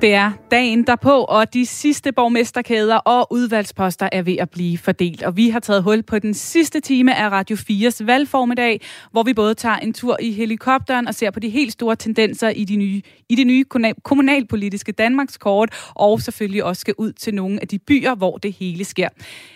[0.00, 5.22] Det er dagen derpå, og de sidste borgmesterkæder og udvalgsposter er ved at blive fordelt.
[5.22, 8.80] Og vi har taget hul på den sidste time af Radio 4's valgformiddag,
[9.12, 12.48] hvor vi både tager en tur i helikopteren og ser på de helt store tendenser
[12.48, 13.64] i de nye, i det nye
[14.04, 18.84] kommunalpolitiske Danmarkskort, og selvfølgelig også skal ud til nogle af de byer, hvor det hele
[18.84, 19.08] sker.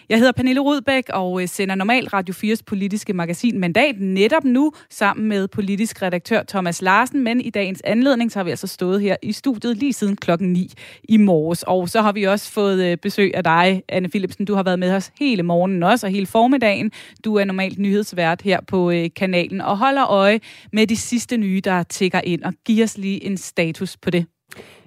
[0.08, 4.72] Jeg hedder Pernille Rudbæk og øh, sender normalt Radio 4's politiske magasin Mandat netop nu
[4.90, 9.00] sammen med politisk redaktør Thomas Larsen, men i dagens anledning så har vi altså stået
[9.00, 10.72] her i studiet lige siden klokken 9
[11.08, 11.62] i morges.
[11.62, 14.44] Og så har vi også fået øh, besøg af dig, Anne Philipsen.
[14.44, 16.90] Du har været med os hele morgenen også, og hele formiddagen.
[17.24, 20.40] Du er normalt nyhedsvært her på øh, kanalen og holder øje
[20.72, 22.42] med de sidste nye, der tigger ind.
[22.42, 24.26] Og giver os lige en status på det.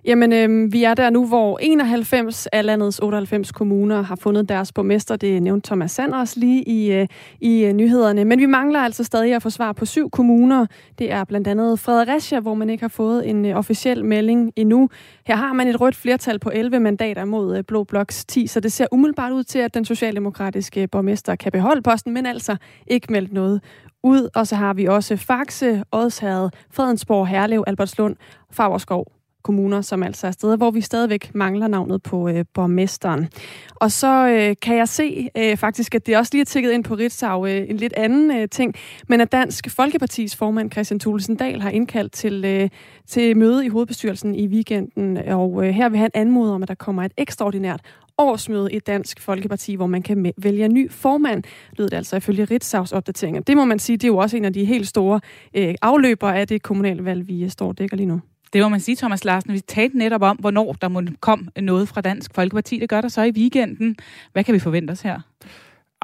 [0.07, 4.71] Jamen, øh, vi er der nu, hvor 91 af landets 98 kommuner har fundet deres
[4.71, 5.16] borgmester.
[5.16, 7.07] Det nævnte Thomas Sanders lige i, øh,
[7.41, 8.25] i øh, nyhederne.
[8.25, 10.66] Men vi mangler altså stadig at få svar på syv kommuner.
[11.00, 14.89] Det er blandt andet Fredericia, hvor man ikke har fået en øh, officiel melding endnu.
[15.25, 18.59] Her har man et rødt flertal på 11 mandater mod øh, Blå Bloks 10, så
[18.59, 22.55] det ser umiddelbart ud til, at den socialdemokratiske borgmester kan beholde posten, men altså
[22.88, 23.61] ikke meldt noget
[24.03, 24.30] ud.
[24.35, 28.16] Og så har vi også Faxe, Odshavet, Fredensborg, Herlev, Albertslund,
[28.52, 29.16] Favrskov
[29.48, 33.28] kommuner, som altså er steder, hvor vi stadigvæk mangler navnet på øh, borgmesteren.
[33.76, 36.84] Og så øh, kan jeg se øh, faktisk, at det også lige er tækket ind
[36.84, 38.75] på Ritzau øh, en lidt anden øh, ting,
[39.08, 42.70] men at Dansk Folkepartis formand Christian Thulesen Dahl har indkaldt til, øh,
[43.08, 46.75] til møde i hovedbestyrelsen i weekenden, og øh, her vil han anmode om, at der
[46.75, 47.81] kommer et ekstraordinært
[48.18, 51.44] årsmøde i Dansk Folkeparti, hvor man kan vælge en ny formand,
[51.78, 53.42] lød det altså ifølge Ritzau's opdateringer.
[53.42, 55.20] Det må man sige, det er jo også en af de helt store
[55.53, 58.22] øh, afløbere af det kommunale valg, vi øh, står og dækker lige nu.
[58.53, 59.53] Det må man sige, Thomas Larsen.
[59.53, 62.80] Vi talte netop om, hvornår der må kom noget fra Dansk Folkeparti.
[62.80, 63.95] Det gør der så i weekenden.
[64.34, 65.20] Hvad kan vi forvente os her?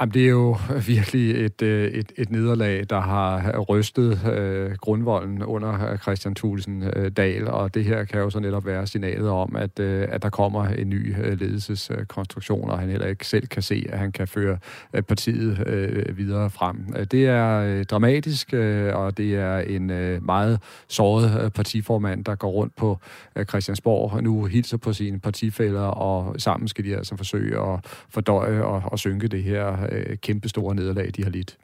[0.02, 5.44] Jamen, det er jo virkelig et, øh, et, et nederlag, der har rystet øh, grundvolden
[5.44, 9.30] under øh, Christian Thulesen øh, Dahl, og det her kan jo så netop være signalet
[9.30, 13.48] om, at, øh, at der kommer en ny øh, ledelseskonstruktion, og han heller ikke selv
[13.48, 14.58] kan se, at han kan føre
[14.94, 16.94] øh, partiet øh, videre frem.
[16.98, 22.26] Øh, det er øh, dramatisk, øh, og det er en øh, meget såret øh, partiformand,
[22.26, 23.00] der går rundt på
[23.36, 27.80] øh, Christiansborg og nu hilser på sine partifælder, og sammen skal de altså forsøge at
[28.10, 31.58] fordøje og, og synke det her øh, kæmpe store nederlag, de har lidt.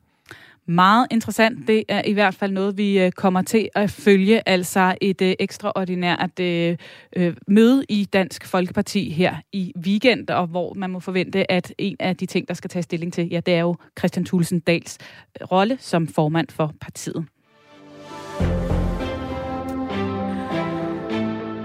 [0.69, 1.67] Meget interessant.
[1.67, 4.49] Det er i hvert fald noget, vi øh, kommer til at følge.
[4.49, 6.77] Altså et øh, ekstraordinært øh,
[7.15, 11.95] øh, møde i Dansk Folkeparti her i weekend, og hvor man må forvente, at en
[11.99, 14.97] af de ting, der skal tage stilling til, ja, det er jo Christian Thulesen Dals
[15.41, 17.25] øh, rolle som formand for partiet.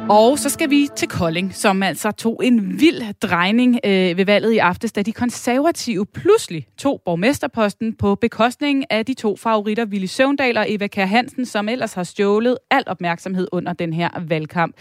[0.08, 4.52] Og så skal vi til Kolding, som altså tog en vild drejning øh, ved valget
[4.52, 10.06] i aftes, da de konservative pludselig tog borgmesterposten på bekostning af de to favoritter, Willy
[10.06, 14.76] Søvndal og Eva Kær Hansen, som ellers har stjålet al opmærksomhed under den her valgkamp.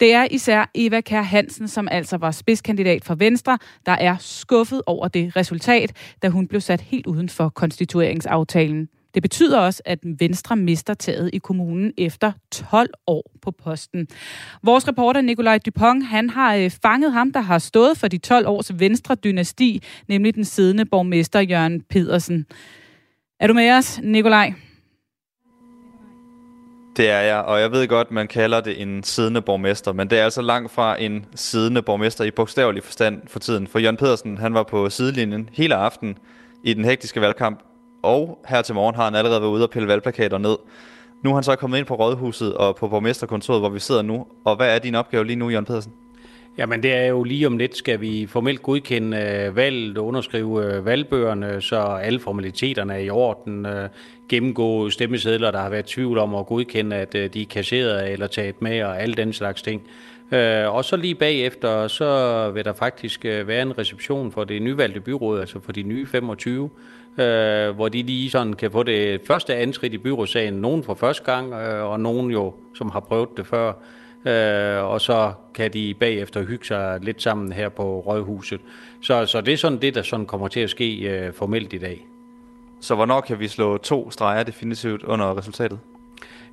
[0.00, 4.82] Det er især Eva Kær Hansen, som altså var spidskandidat for Venstre, der er skuffet
[4.86, 5.92] over det resultat,
[6.22, 8.88] da hun blev sat helt uden for konstitueringsaftalen.
[9.14, 14.08] Det betyder også, at Venstre mister taget i kommunen efter 12 år på posten.
[14.62, 18.48] Vores reporter Nikolaj Dupont, han har øh, fanget ham, der har stået for de 12
[18.48, 22.46] års Venstre-dynasti, nemlig den siddende borgmester Jørgen Pedersen.
[23.40, 24.52] Er du med os, Nikolaj?
[26.96, 30.18] Det er jeg, og jeg ved godt, man kalder det en siddende borgmester, men det
[30.18, 33.66] er altså langt fra en siddende borgmester i bogstavelig forstand for tiden.
[33.66, 36.18] For Jørgen Pedersen, han var på sidelinjen hele aften
[36.64, 37.60] i den hektiske valgkamp,
[38.02, 40.56] og her til morgen har han allerede været ude og pille valgplakater ned.
[41.22, 44.26] Nu er han så kommet ind på Rådhuset og på borgmesterkontoret, hvor vi sidder nu.
[44.44, 45.92] Og hvad er din opgave lige nu, Jørgen Pedersen?
[46.58, 50.64] Jamen det er jo lige om lidt, skal vi formelt godkende øh, valget og underskrive
[50.64, 53.66] øh, valgbøgerne, så alle formaliteterne er i orden.
[53.66, 53.88] Øh,
[54.28, 58.26] gennemgå stemmesedler, der har været tvivl om at godkende, at øh, de er kasseret eller
[58.26, 59.82] taget med og alle den slags ting.
[60.32, 64.62] Øh, og så lige bagefter, så vil der faktisk øh, være en reception for det
[64.62, 66.70] nyvalgte byråd, altså for de nye 25,
[67.18, 70.54] øh, hvor de lige sådan kan få det første anskridt i byrådssagen.
[70.54, 73.72] Nogen for første gang, øh, og nogen jo, som har prøvet det før.
[74.24, 78.60] Øh, og så kan de bagefter hygge sig lidt sammen her på Rødhuset.
[79.02, 81.78] Så, så det er sådan det, der sådan kommer til at ske øh, formelt i
[81.78, 82.06] dag.
[82.80, 85.78] Så hvornår kan vi slå to streger definitivt under resultatet?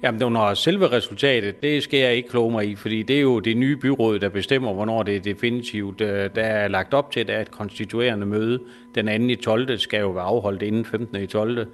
[0.04, 3.40] Jamen, når selve resultatet, det skal jeg ikke kloge mig i, fordi det er jo
[3.40, 6.02] det nye byråd, der bestemmer, hvornår det er definitivt.
[6.02, 8.60] Øh, der er lagt op til, at et konstituerende møde.
[8.96, 9.28] Den 2.
[9.28, 9.78] i 12.
[9.78, 11.24] skal jo være afholdt inden 15.
[11.24, 11.68] i 12.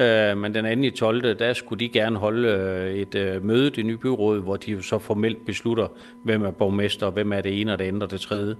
[0.00, 0.82] Øh, men den 2.
[0.82, 1.38] i 12.
[1.38, 5.46] der skulle de gerne holde øh, et møde, det nye byråd, hvor de så formelt
[5.46, 5.86] beslutter,
[6.22, 8.56] hvem er borgmester, hvem er det ene og det andet og det tredje.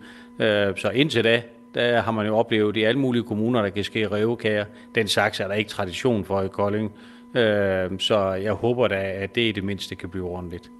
[0.76, 1.42] Så indtil da,
[1.74, 4.64] der har man jo oplevet i alle mulige kommuner, der kan ske revkager.
[4.94, 6.92] Den slags er der ikke tradition for i Kolding.
[7.34, 10.70] Øh, så jeg håber da, at det i det mindste kan blive ordentligt.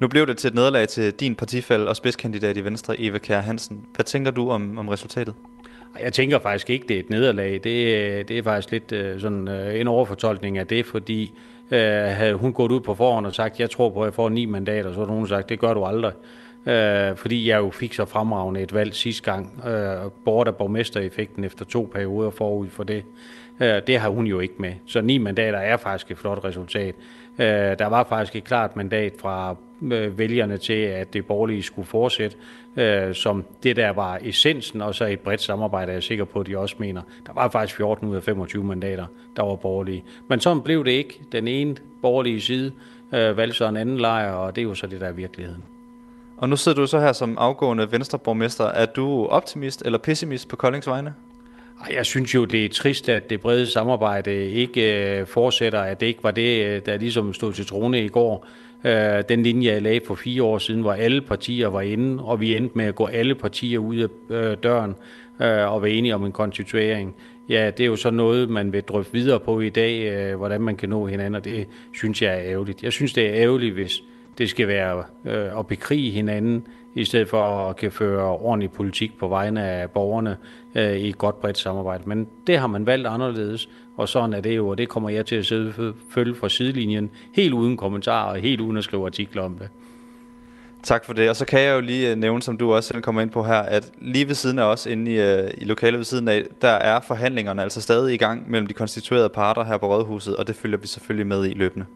[0.00, 3.40] Nu blev det til et nederlag til din partifælde og spidskandidat i Venstre, Eva Kjær
[3.40, 3.86] Hansen.
[3.94, 5.34] Hvad tænker du om, om resultatet?
[6.02, 7.52] Jeg tænker faktisk ikke, det er et nederlag.
[7.52, 11.32] Det, det er faktisk lidt øh, sådan øh, en overfortolkning af det, fordi
[11.70, 14.28] øh, havde hun gået ud på forhånd og sagt, jeg tror på, at jeg får
[14.28, 16.12] ni mandater, så har hun sagt, det gør du aldrig.
[16.66, 21.44] Øh, fordi jeg jo fik så fremragende et valg sidste gang, øh, bort af borgmestereffekten
[21.44, 23.04] efter to perioder forud for det.
[23.60, 24.72] Øh, det har hun jo ikke med.
[24.86, 26.94] Så ni mandater er faktisk et flot resultat.
[27.38, 27.46] Øh,
[27.78, 32.36] der var faktisk et klart mandat fra øh, vælgerne til, at det borgerlige skulle fortsætte,
[32.76, 36.40] øh, som det der var essensen, og så et bredt samarbejde, er jeg sikker på,
[36.40, 37.02] at de også mener.
[37.26, 39.06] Der var faktisk 14 ud af 25 mandater,
[39.36, 40.04] der var borgerlige.
[40.28, 41.20] Men sådan blev det ikke.
[41.32, 42.72] Den ene borgerlige side
[43.14, 45.62] øh, valgte så en anden lejr, og det er jo så det, der er virkeligheden.
[46.36, 48.64] Og nu sidder du så her som afgående venstreborgmester.
[48.64, 51.14] Er du optimist eller pessimist på Koldings vegne?
[51.90, 56.06] Jeg synes jo, det er trist, at det brede samarbejde ikke øh, fortsætter, at det
[56.06, 58.46] ikke var det, øh, der ligesom stod til trone i går.
[58.84, 62.40] Øh, den linje, jeg lagde for fire år siden, hvor alle partier var inde, og
[62.40, 64.94] vi endte med at gå alle partier ud af døren
[65.38, 67.14] og være enige om en konstituering.
[67.48, 70.76] Ja, det er jo så noget, man vil drøfte videre på i dag, hvordan man
[70.76, 72.82] kan nå hinanden, og det synes jeg er ærgerligt.
[72.82, 74.02] Jeg synes, det er ærgerligt, hvis
[74.38, 75.04] det skal være
[75.58, 80.36] at bekrige hinanden, i stedet for at kan føre ordentlig politik på vegne af borgerne
[80.74, 82.02] øh, i et godt bredt samarbejde.
[82.06, 85.26] Men det har man valgt anderledes, og sådan er det jo, og det kommer jeg
[85.26, 89.42] til at sidde følge fra sidelinjen, helt uden kommentarer og helt uden at skrive artikler
[89.42, 89.68] om det.
[90.82, 91.28] Tak for det.
[91.30, 93.42] Og så kan jeg jo lige øh, nævne, som du også selv kommer ind på
[93.42, 96.42] her, at lige ved siden af os, inde i, øh, i lokalet ved siden af,
[96.62, 100.46] der er forhandlingerne altså stadig i gang mellem de konstituerede parter her på Rådhuset, og
[100.46, 101.86] det følger vi selvfølgelig med i løbende.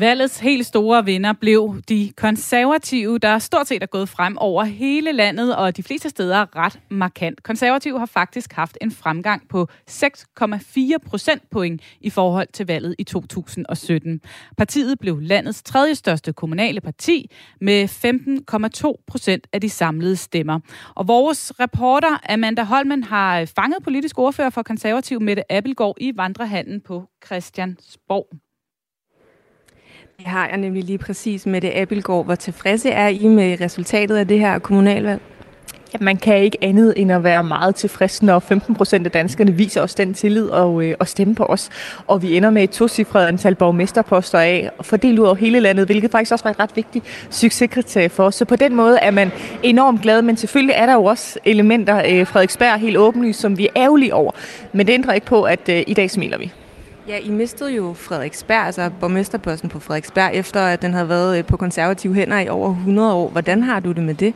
[0.00, 5.12] Valgets helt store vinder blev de konservative, der stort set er gået frem over hele
[5.12, 7.42] landet, og de fleste steder ret markant.
[7.42, 14.20] Konservative har faktisk haft en fremgang på 6,4 procentpoint i forhold til valget i 2017.
[14.56, 17.84] Partiet blev landets tredje største kommunale parti med
[18.94, 20.60] 15,2 procent af de samlede stemmer.
[20.94, 26.80] Og vores reporter Amanda Holmen har fanget politisk ordfører for konservativ Mette Appelgaard i vandrehallen
[26.80, 28.45] på Christiansborg.
[30.18, 32.24] Det har jeg nemlig lige præcis med det Abelgaard.
[32.24, 35.20] Hvor tilfredse er I med resultatet af det her kommunalvalg?
[35.94, 39.52] Ja, man kan ikke andet end at være meget tilfreds, når 15 procent af danskerne
[39.52, 41.70] viser os den tillid og, øh, og stemme på os.
[42.06, 46.10] Og vi ender med et tocifret antal borgmesterposter af, fordelt ud over hele landet, hvilket
[46.10, 48.34] faktisk også var et ret vigtigt succeskriterie for os.
[48.34, 49.30] Så på den måde er man
[49.62, 53.66] enormt glad, men selvfølgelig er der jo også elementer, øh, Frederiksberg helt åbenlyst, som vi
[53.66, 54.32] er ærgerlige over.
[54.72, 56.52] Men det ændrer ikke på, at øh, i dag smiler vi.
[57.08, 61.44] Ja, I mistede jo Frederiksberg, altså borgmesterposten på Frederiksberg, efter at den havde været øh,
[61.44, 63.28] på konservative hænder i over 100 år.
[63.28, 64.34] Hvordan har du det med det?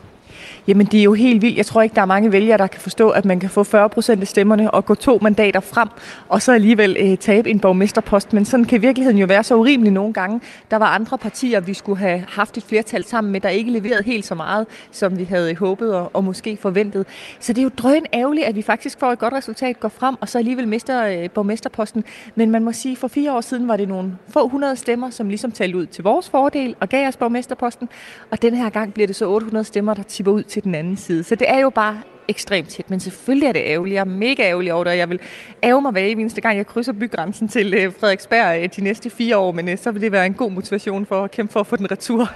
[0.67, 1.57] Jamen, det er jo helt vildt.
[1.57, 3.89] Jeg tror ikke, der er mange vælgere, der kan forstå, at man kan få 40
[3.89, 5.89] procent af stemmerne og gå to mandater frem,
[6.29, 8.33] og så alligevel øh, tabe en borgmesterpost.
[8.33, 10.41] Men sådan kan virkeligheden jo være så urimelig nogle gange.
[10.71, 14.03] Der var andre partier, vi skulle have haft et flertal sammen med, der ikke leverede
[14.03, 17.05] helt så meget, som vi havde håbet og, og måske forventet.
[17.39, 20.15] Så det er jo drøn ærgerligt, at vi faktisk får et godt resultat, går frem,
[20.21, 22.03] og så alligevel mister øh, borgmesterposten.
[22.35, 25.29] Men man må sige, for fire år siden var det nogle få hundrede stemmer, som
[25.29, 27.89] ligesom talte ud til vores fordel og gav os borgmesterposten.
[28.31, 30.97] Og den her gang bliver det så 800 stemmer, der tipper ud til den anden
[30.97, 31.23] side.
[31.23, 33.93] Så det er jo bare ekstremt tæt, men selvfølgelig er det ærgerligt.
[33.93, 35.19] Jeg er mega ærgerlig over det, og jeg vil
[35.63, 39.37] ærge mig hver eneste gang, jeg krydser bygrænsen til øh, Frederiksberg øh, de næste fire
[39.37, 41.67] år, men øh, så vil det være en god motivation for at kæmpe for at
[41.67, 42.31] få den retur.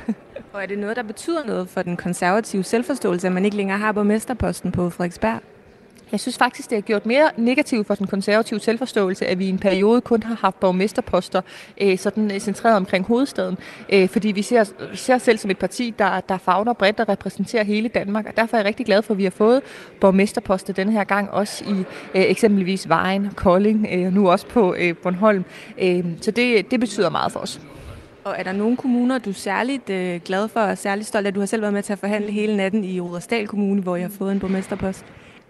[0.54, 3.78] og er det noget, der betyder noget for den konservative selvforståelse, at man ikke længere
[3.78, 5.55] har borgmesterposten på Frederiksberg?
[6.16, 9.50] Jeg synes faktisk, det har gjort mere negativt for den konservative selvforståelse, at vi i
[9.50, 11.42] en periode kun har haft borgmesterposter
[11.82, 13.58] øh, sådan øh, centreret omkring hovedstaden.
[13.90, 17.64] Øh, fordi vi ser, ser selv som et parti, der, der fagner bredt og repræsenterer
[17.64, 18.26] hele Danmark.
[18.26, 19.62] Og derfor er jeg rigtig glad for, at vi har fået
[20.02, 24.96] borgmesterposter den her gang, også i øh, eksempelvis Vejen, Kolding, øh, nu også på øh,
[24.98, 25.46] Bornholm.
[25.82, 27.62] Øh, så det, det betyder meget for os.
[28.24, 31.34] Og er der nogle kommuner, du er særligt øh, glad for og særligt stolt af?
[31.34, 34.06] Du har selv været med til at forhandle hele natten i Rudersdal Kommune, hvor jeg
[34.06, 35.06] har fået en borgmesterpost.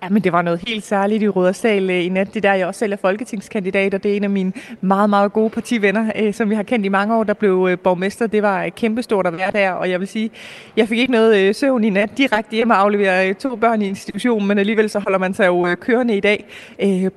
[0.06, 2.34] Ja, men det var noget helt særligt i Rudersdal øh, i nat.
[2.34, 5.34] Det der, jeg også selv er folketingskandidat, og det er en af mine meget, meget
[5.34, 8.28] gode partivenner, øh, som vi har kendt i mange år, der blev øh, borgmester.
[8.28, 10.32] Det var kæmpestort at være der, og jeg vil sige,
[10.78, 14.48] jeg fik ikke noget søvn i nat direkte hjemme og aflevere to børn i institutionen,
[14.48, 16.46] men alligevel så holder man sig jo kørende i dag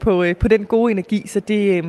[0.01, 1.85] på, på den gode energi, så det,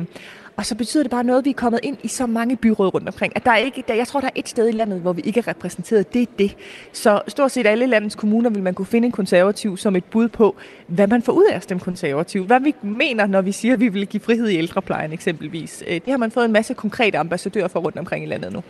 [0.60, 2.94] og så betyder det bare noget, at vi er kommet ind i så mange byråd
[2.94, 3.32] rundt omkring.
[3.36, 5.22] At der er ikke, der, jeg tror, der er et sted i landet, hvor vi
[5.24, 6.14] ikke er repræsenteret.
[6.14, 6.56] Det er det.
[6.92, 10.28] Så stort set alle landets kommuner vil man kunne finde en konservativ som et bud
[10.28, 12.44] på, hvad man får ud af at stemme konservativ.
[12.44, 15.84] Hvad vi mener, når vi siger, at vi vil give frihed i ældreplejen eksempelvis.
[15.86, 18.62] Øh, det har man fået en masse konkrete ambassadører for rundt omkring i landet nu.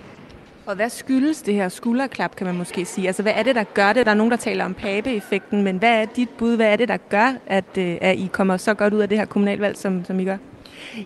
[0.67, 3.07] Og hvad skyldes det her skulderklap, kan man måske sige?
[3.07, 4.07] Altså, hvad er det, der gør det?
[4.07, 6.57] Der er nogen, der taler om pape-effekten, men hvad er dit bud?
[6.57, 9.19] Hvad er det, der gør, at, øh, at I kommer så godt ud af det
[9.19, 10.37] her kommunalvalg, som, som I gør?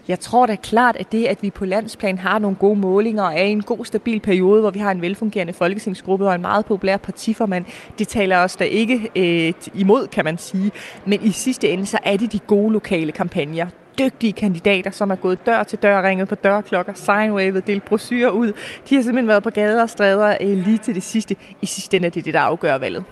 [0.09, 3.35] Jeg tror da klart, at det, at vi på landsplan har nogle gode målinger og
[3.35, 6.67] er i en god, stabil periode, hvor vi har en velfungerende folketingsgruppe og en meget
[6.67, 7.65] populær partiformand,
[7.99, 10.71] det taler os da ikke øh, imod, kan man sige.
[11.07, 13.67] Men i sidste ende, så er det de gode lokale kampagner
[13.99, 18.53] dygtige kandidater, som er gået dør til dør, ringet på dørklokker, signwavet, delt brosyrer ud.
[18.89, 21.37] De har simpelthen været på gader og stræder øh, lige til det sidste.
[21.63, 23.05] I sidste ende er det det, der afgør valget.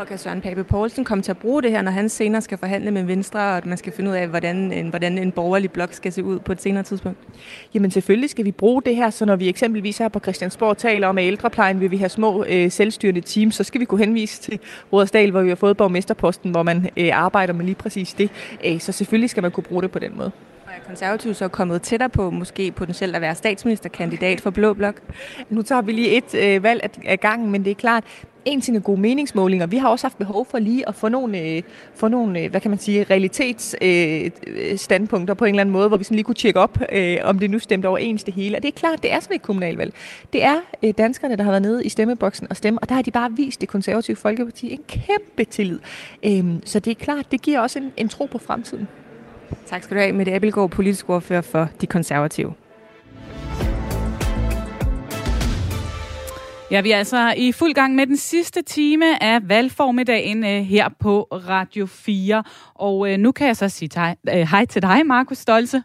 [0.00, 2.58] Og kan Søren Pape Poulsen komme til at bruge det her, når han senere skal
[2.58, 5.70] forhandle med Venstre, og at man skal finde ud af, hvordan en, hvordan en borgerlig
[5.70, 7.18] blok skal se ud på et senere tidspunkt?
[7.74, 11.08] Jamen selvfølgelig skal vi bruge det her, så når vi eksempelvis her på Christiansborg taler
[11.08, 14.42] om, at ældreplejen vil vi have små øh, selvstyrende teams, så skal vi kunne henvise
[14.42, 14.58] til
[14.92, 18.30] Rådersdal, hvor vi har fået borgmesterposten, hvor man øh, arbejder med lige præcis det.
[18.64, 20.30] Øh, så selvfølgelig skal man kunne bruge det på den måde.
[20.90, 24.94] Og konservativ så kommet tættere på måske potentielt at være statsministerkandidat for Blå Blok?
[25.50, 28.04] Nu tager vi lige et øh, valg af gangen, men det er klart,
[28.44, 29.66] en ting er gode meningsmålinger.
[29.66, 31.62] Vi har også haft behov for lige at få nogle, øh,
[31.94, 35.96] få nogle øh, hvad kan man sige, realitetsstandpunkter øh, på en eller anden måde, hvor
[35.96, 38.56] vi sådan lige kunne tjekke op, øh, om det nu stemte overens det hele.
[38.56, 39.94] Og det er klart, det er sådan et kommunalvalg.
[40.32, 43.02] Det er øh, danskerne, der har været nede i stemmeboksen og stemme, og der har
[43.02, 45.78] de bare vist det konservative Folkeparti en kæmpe tillid.
[46.22, 48.88] Øh, så det er klart, det giver også en, en tro på fremtiden.
[49.66, 52.54] Tak skal du have, Mette Abelgaard, politisk ordfører for De Konservative.
[56.70, 60.88] Ja, vi er altså i fuld gang med den sidste time af valgformiddagen øh, her
[61.00, 62.44] på Radio 4.
[62.74, 65.82] Og øh, nu kan jeg så sige hej, øh, hej til dig, Markus Stolze.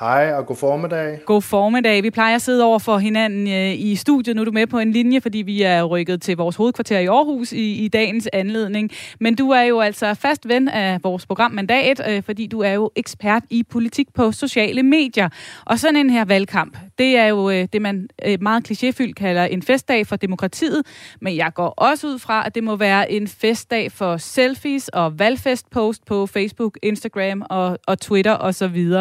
[0.00, 1.18] Hej og god formiddag.
[1.26, 2.02] God formiddag.
[2.02, 4.36] Vi plejer at sidde over for hinanden øh, i studiet.
[4.36, 7.06] Nu er du med på en linje, fordi vi er rykket til vores hovedkvarter i
[7.06, 8.90] Aarhus i, i dagens anledning.
[9.20, 12.72] Men du er jo altså fast ven af vores program Mandat, øh, fordi du er
[12.72, 15.28] jo ekspert i politik på sociale medier.
[15.64, 19.44] Og sådan en her valgkamp, det er jo øh, det, man øh, meget klichéfyldt kalder
[19.44, 20.86] en festdag for demokratiet.
[21.20, 25.18] Men jeg går også ud fra, at det må være en festdag for selfies og
[25.18, 28.92] valgfestpost på Facebook, Instagram og, og Twitter osv.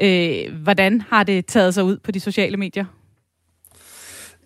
[0.00, 2.84] Øh, hvordan har det taget sig ud på de sociale medier?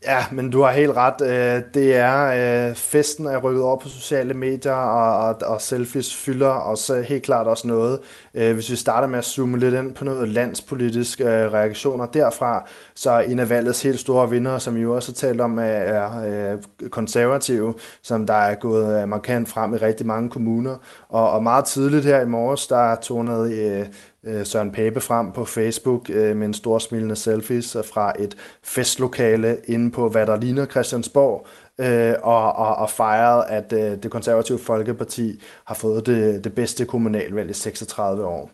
[0.06, 1.20] Ja, men du har helt ret.
[1.20, 6.16] Øh, det er, øh, festen er rykket over på sociale medier, og, og, og selfies
[6.16, 8.00] fylder også helt klart også noget.
[8.34, 13.20] Øh, hvis vi starter med at zoome lidt ind på noget landspolitiske reaktioner derfra, så
[13.20, 16.56] en af valgets helt store vinder, som I jo også har talt om, er
[16.90, 20.76] konservative, som der er gået markant frem i rigtig mange kommuner.
[21.08, 23.86] Og, og meget tidligt her i morges, der tonede
[24.26, 29.56] øh, Søren Pape frem på Facebook øh, med en stor smilende selfies fra et festlokale
[29.68, 31.46] inde på, hvad der ligner Christiansborg,
[31.80, 36.84] øh, og, og, og fejret, at øh, det konservative Folkeparti har fået det, det bedste
[36.84, 38.50] kommunalvalg i 36 år.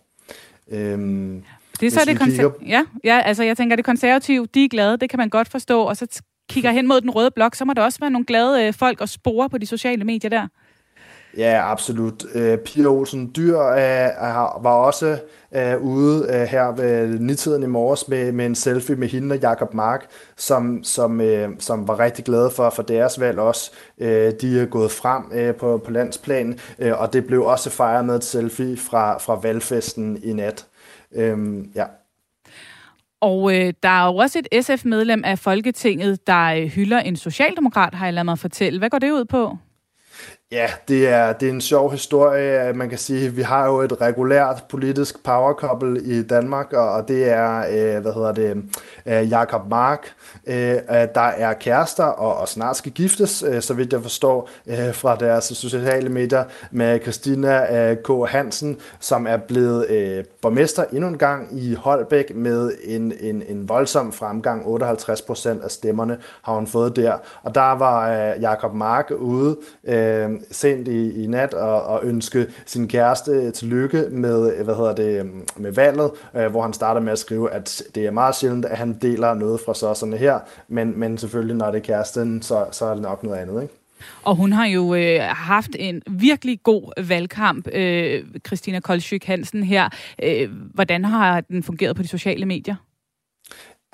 [0.70, 1.42] Øhm,
[1.80, 2.50] det er så det konser- kigger...
[2.66, 5.82] ja, ja, altså jeg tænker, det konservative, de er glade, det kan man godt forstå,
[5.82, 8.66] og så kigger hen mod den røde blok, så må der også være nogle glade
[8.66, 10.46] øh, folk og spore på de sociale medier der.
[11.36, 12.24] Ja, absolut.
[12.34, 15.18] Øh, Pia Olsen Dyr øh, var også
[15.54, 19.38] øh, ude øh, her ved nitiden i morges med, med en selfie med hende og
[19.38, 23.70] Jakob Mark, som, som, øh, som var rigtig glade for, for deres valg også.
[23.98, 28.04] Øh, de er gået frem øh, på, på landsplan, øh, og det blev også fejret
[28.04, 30.66] med et selfie fra, fra valgfesten i nat.
[31.14, 31.84] Øh, ja.
[33.20, 37.94] Og øh, der er jo også et SF-medlem af Folketinget, der øh, hylder en socialdemokrat,
[37.94, 38.78] har jeg ladet mig fortælle.
[38.78, 39.56] Hvad går det ud på?
[40.52, 42.72] Ja, det er, det er en sjov historie.
[42.72, 47.08] Man kan sige, at vi har jo et regulært politisk power couple i Danmark, og
[47.08, 48.62] det er, øh, hvad hedder det,
[49.06, 50.12] øh, Jakob Mark,
[50.46, 50.78] øh, øh,
[51.14, 55.16] der er kærester og, og snart skal giftes, øh, så vidt jeg forstår, øh, fra
[55.16, 58.30] deres sociale medier, med Christina øh, K.
[58.30, 63.68] Hansen, som er blevet øh, borgmester endnu en gang i Holbæk med en, en, en
[63.68, 64.66] voldsom fremgang.
[64.66, 67.18] 58 procent af stemmerne har hun fået der.
[67.42, 72.46] Og der var øh, Jakob Mark ude øh, sent i, i nat og, og ønske
[72.66, 77.18] sin kæreste tillykke med, hvad hedder det, med valget, øh, hvor han starter med at
[77.18, 81.18] skrive, at det er meget sjældent, at han deler noget fra såserne her, men, men
[81.18, 83.74] selvfølgelig, når det er kæresten, så, så er det nok noget andet, ikke?
[84.22, 89.88] Og hun har jo øh, haft en virkelig god valgkamp, øh, Christina Kolskyk Hansen her.
[90.22, 92.74] Øh, hvordan har den fungeret på de sociale medier?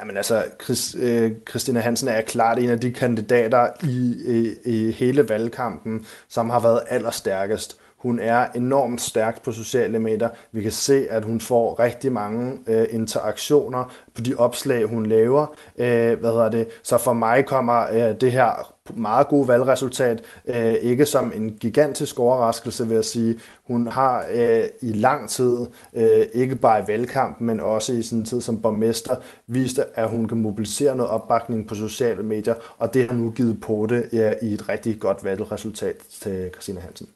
[0.00, 4.90] Jamen altså, Chris, øh, Christina Hansen er klart en af de kandidater i, i, i
[4.90, 7.78] hele valgkampen, som har været allerstærkest.
[7.98, 10.28] Hun er enormt stærk på sociale medier.
[10.52, 15.46] Vi kan se, at hun får rigtig mange øh, interaktioner på de opslag, hun laver.
[15.78, 16.68] Øh, hvad hedder det?
[16.82, 22.18] Så for mig kommer øh, det her meget gode valgresultat øh, ikke som en gigantisk
[22.18, 23.38] overraskelse, vil jeg sige.
[23.66, 25.56] Hun har øh, i lang tid,
[25.94, 29.16] øh, ikke bare i valgkampen, men også i sin tid som borgmester,
[29.46, 33.60] vist, at hun kan mobilisere noget opbakning på sociale medier, og det har nu givet
[33.60, 37.08] på det ja, i et rigtig godt valgresultat til Christina Hansen.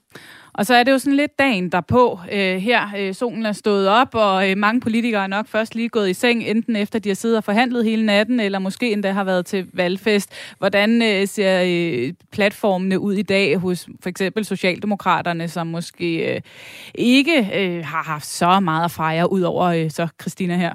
[0.55, 2.21] Og så er det jo sådan lidt dagen derpå.
[2.33, 5.89] Øh, her øh, solen er stået op, og øh, mange politikere er nok først lige
[5.89, 9.13] gået i seng, enten efter de har siddet og forhandlet hele natten, eller måske endda
[9.13, 10.33] har været til valgfest.
[10.59, 16.41] Hvordan øh, ser øh, platformene ud i dag hos for eksempel Socialdemokraterne, som måske øh,
[16.95, 20.75] ikke øh, har haft så meget at fejre, ud over øh, så Christina her?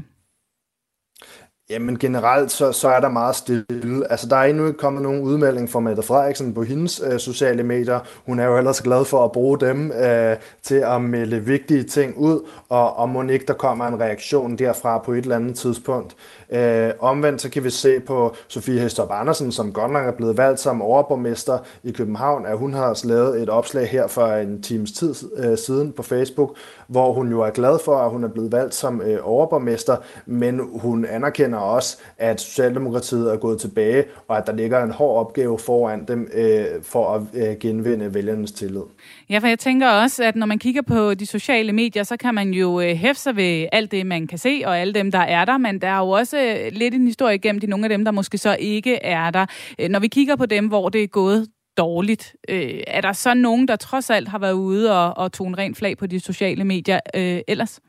[1.70, 4.12] Jamen generelt, så, så er der meget stille.
[4.12, 7.64] Altså, der er endnu ikke kommet nogen udmelding fra Mette Frederiksen på hendes øh, sociale
[7.64, 8.00] medier.
[8.26, 12.18] Hun er jo ellers glad for at bruge dem øh, til at melde vigtige ting
[12.18, 16.16] ud, og, og må ikke der kommer en reaktion derfra på et eller andet tidspunkt.
[16.50, 20.38] Øh, omvendt så kan vi se på Sofie Hestorp Andersen, som godt nok er blevet
[20.38, 24.92] valgt som overborgmester i København, at hun har lavet et opslag her for en times
[24.92, 28.52] tid øh, siden på Facebook, hvor hun jo er glad for, at hun er blevet
[28.52, 34.48] valgt som øh, overborgmester, men hun anerkender også, at Socialdemokratiet er gået tilbage, og at
[34.48, 38.84] der ligger en hård opgave foran dem øh, for at øh, genvinde vælgernes tillid.
[39.30, 42.36] Ja, for jeg tænker også, at når man kigger på de sociale medier, så kan
[42.36, 45.20] man jo øh, hæfte sig ved alt det, man kan se, og alle dem, der
[45.20, 47.90] er der, men der er jo også øh, lidt en historie igennem de nogle af
[47.90, 49.46] dem, der måske så ikke er der.
[49.80, 53.34] Øh, når vi kigger på dem, hvor det er gået dårligt, øh, er der så
[53.34, 56.64] nogen, der trods alt har været ude og, og tone rent flag på de sociale
[56.64, 57.80] medier øh, ellers?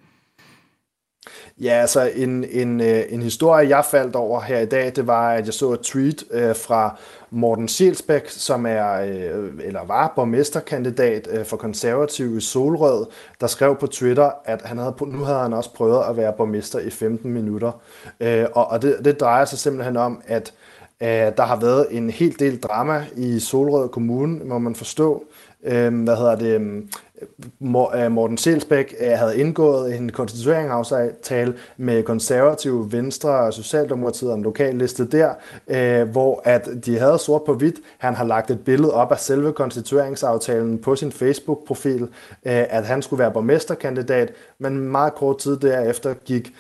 [1.61, 5.33] Ja, altså en, en, øh, en historie, jeg faldt over her i dag, det var,
[5.33, 6.97] at jeg så et tweet øh, fra
[7.31, 13.07] Morten Sjælsbæk, som er øh, eller var borgmesterkandidat øh, for konservativ i Solrød,
[13.41, 16.79] der skrev på Twitter, at han havde, nu havde han også prøvet at være borgmester
[16.79, 17.73] i 15 minutter.
[18.21, 20.53] Øh, og og det, det drejer sig simpelthen om, at
[21.01, 25.25] øh, der har været en hel del drama i Solrød Kommune, må man forstå.
[25.65, 26.83] Øh, hvad hedder det?
[27.95, 35.07] Øh, Morten Selsbæk øh, havde indgået en konstitueringsaftale med konservative, venstre og socialdemokratiet om lokalliste
[35.07, 35.35] der,
[35.69, 37.77] øh, hvor at de havde sort på hvidt.
[37.99, 42.09] Han har lagt et billede op af selve konstitueringsaftalen på sin Facebook-profil,
[42.43, 46.53] at han skulle være borgmesterkandidat, men meget kort tid derefter gik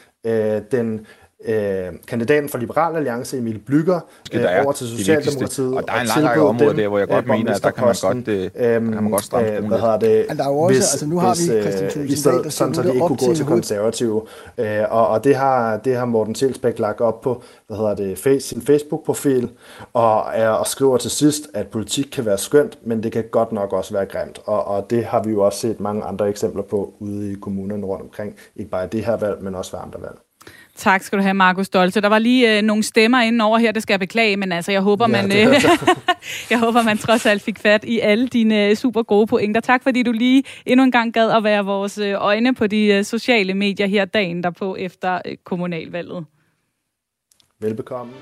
[0.72, 1.06] den
[1.46, 4.00] øh, kandidaten for Liberal Alliance, Emil Blygger,
[4.32, 5.74] øh, over til Socialdemokratiet.
[5.74, 7.84] Og der er en lang række områder der, hvor jeg godt mener, at der kan
[7.84, 10.74] man godt, øh, kan man godt stramme øh, hvad hedder det, der er jo også,
[10.74, 13.26] hvis, altså nu har vi øh, Christian Thulesen i stedet, sådan, så de ikke kunne
[13.26, 14.22] gå til konservative.
[14.58, 18.18] Øh, og, og det har, det har Morten Tilsbæk lagt op på hvad hedder det,
[18.18, 19.50] face, sin Facebook-profil,
[19.92, 23.52] og, er, og skriver til sidst, at politik kan være skønt, men det kan godt
[23.52, 24.40] nok også være grimt.
[24.44, 27.86] Og, og det har vi jo også set mange andre eksempler på ude i kommunerne
[27.86, 28.36] rundt omkring.
[28.56, 30.18] Ikke bare det her valg, men også ved andre valg.
[30.78, 32.00] Tak skal du have, Markus Stolte.
[32.00, 34.72] Der var lige øh, nogle stemmer inden over her, det skal jeg beklage, men altså,
[34.72, 35.54] jeg håber, ja, man, øh,
[36.50, 39.60] jeg håber, man trods alt fik fat i alle dine øh, super gode pointer.
[39.60, 42.86] Tak, fordi du lige endnu en gang gad at være vores øh, øjne på de
[42.86, 46.24] øh, sociale medier her dagen derpå efter øh, kommunalvalget.
[47.60, 48.12] Velbekomme.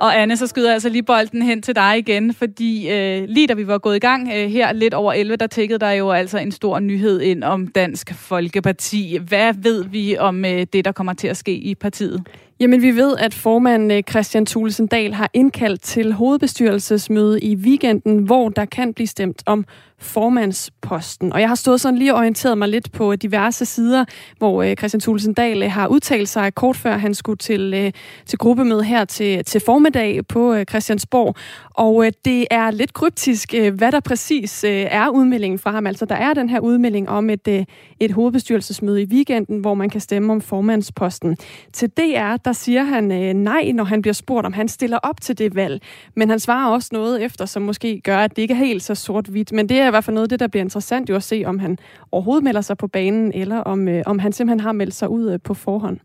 [0.00, 3.46] Og Anne, så skyder jeg altså lige bolden hen til dig igen, fordi øh, lige
[3.46, 6.10] da vi var gået i gang øh, her lidt over 11, der tækkede der jo
[6.10, 9.18] altså en stor nyhed ind om Dansk Folkeparti.
[9.28, 12.22] Hvad ved vi om øh, det, der kommer til at ske i partiet?
[12.60, 18.18] Jamen, vi ved, at formand øh, Christian Thulesen Dahl har indkaldt til hovedbestyrelsesmøde i weekenden,
[18.18, 19.64] hvor der kan blive stemt om
[20.00, 21.32] formandsposten.
[21.32, 24.04] Og jeg har stået sådan lige og orienteret mig lidt på diverse sider,
[24.38, 27.92] hvor øh, Christian Thulesen Dahl øh, har udtalt sig kort før han skulle til, øh,
[28.26, 31.34] til gruppemøde her til, til formiddag på øh, Christiansborg.
[31.70, 35.86] Og øh, det er lidt kryptisk, hvad der præcis er udmeldingen fra ham.
[35.86, 37.66] Altså, der er den her udmelding om et,
[38.00, 41.36] et hovedbestyrelsesmøde i weekenden, hvor man kan stemme om formandsposten.
[41.72, 45.20] Til DR, der siger han øh, nej, når han bliver spurgt, om han stiller op
[45.20, 45.82] til det valg.
[46.16, 48.94] Men han svarer også noget efter, som måske gør, at det ikke er helt så
[48.94, 49.52] sort-hvidt.
[49.52, 51.42] Men det er i hvert fald noget af det, der bliver interessant jo at se,
[51.46, 51.78] om han
[52.12, 55.32] overhovedet melder sig på banen, eller om, øh, om han simpelthen har meldt sig ud
[55.32, 55.98] øh, på forhånd.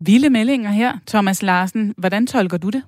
[0.00, 1.94] Vilde meldinger her, Thomas Larsen.
[1.98, 2.82] Hvordan tolker du det?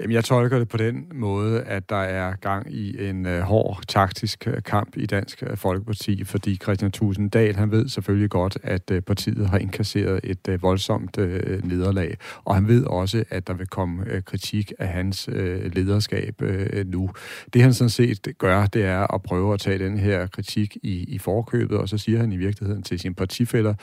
[0.00, 3.80] Jamen, jeg tolker det på den måde, at der er gang i en øh, hård
[3.88, 8.90] taktisk øh, kamp i Dansk øh, Folkeparti, fordi Christian Tusinddal, han ved selvfølgelig godt, at
[8.90, 13.54] øh, partiet har inkasseret et øh, voldsomt øh, nederlag, og han ved også, at der
[13.54, 17.10] vil komme øh, kritik af hans øh, lederskab øh, nu.
[17.52, 21.04] Det han sådan set gør, det er at prøve at tage den her kritik i,
[21.14, 23.74] i forkøbet, og så siger han i virkeligheden til sine partifælder,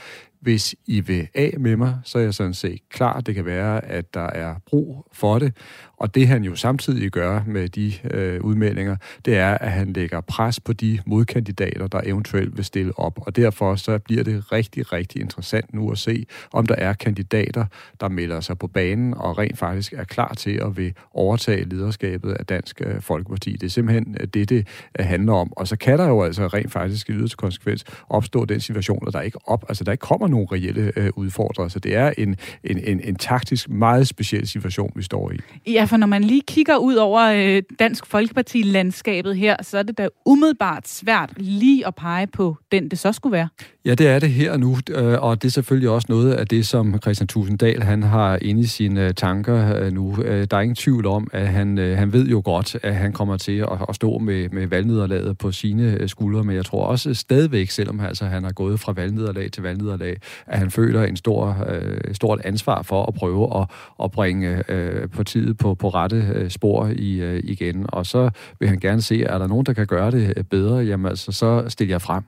[0.42, 3.22] hvis I vil af med mig, så er jeg sådan set klar.
[3.22, 5.54] Det kan være, at der er brug for det.
[5.98, 8.96] Og det han jo samtidig gør med de øh, udmeldinger,
[9.26, 13.20] det er, at han lægger pres på de modkandidater, der eventuelt vil stille op.
[13.22, 17.66] Og derfor så bliver det rigtig, rigtig interessant nu at se, om der er kandidater,
[18.00, 22.34] der melder sig på banen og rent faktisk er klar til at vil overtage lederskabet
[22.34, 23.52] af Dansk øh, Folkeparti.
[23.52, 24.68] Det er simpelthen øh, det, det
[25.00, 25.54] øh, handler om.
[25.58, 29.14] Og så kan der jo altså rent faktisk i yderste konsekvens opstå den situation, at
[29.14, 31.70] der ikke op, altså der ikke kommer kommer nogle reelle øh, udfordringer.
[31.70, 35.38] Så det er en, en, en, en taktisk meget speciel situation, vi står i.
[35.72, 39.98] Ja, for når man lige kigger ud over øh, Dansk Folkeparti-landskabet her, så er det
[39.98, 43.50] da umiddelbart svært lige at pege på den, det så skulle være.
[43.86, 46.68] Ja, det er det her nu, øh, og det er selvfølgelig også noget af det,
[46.68, 50.22] som Christian Tusinddal han har inde i sine tanker øh, nu.
[50.24, 53.38] Øh, der er ingen tvivl om, at han, han ved jo godt, at han kommer
[53.38, 57.70] til at, at stå med, med valgnederlaget på sine skuldre, men jeg tror også stadigvæk,
[57.70, 61.66] selvom altså, han har gået fra valgnederlag til valgnederlag, Øh, at han føler en stor,
[61.68, 63.70] øh, stort ansvar for at prøve at,
[64.04, 67.86] at bringe øh, partiet på, på rette øh, spor i, øh, igen.
[67.90, 70.44] Og så vil han gerne se, at er der nogen, der kan gøre det øh,
[70.44, 72.24] bedre, jamen altså, så stiller jeg frem.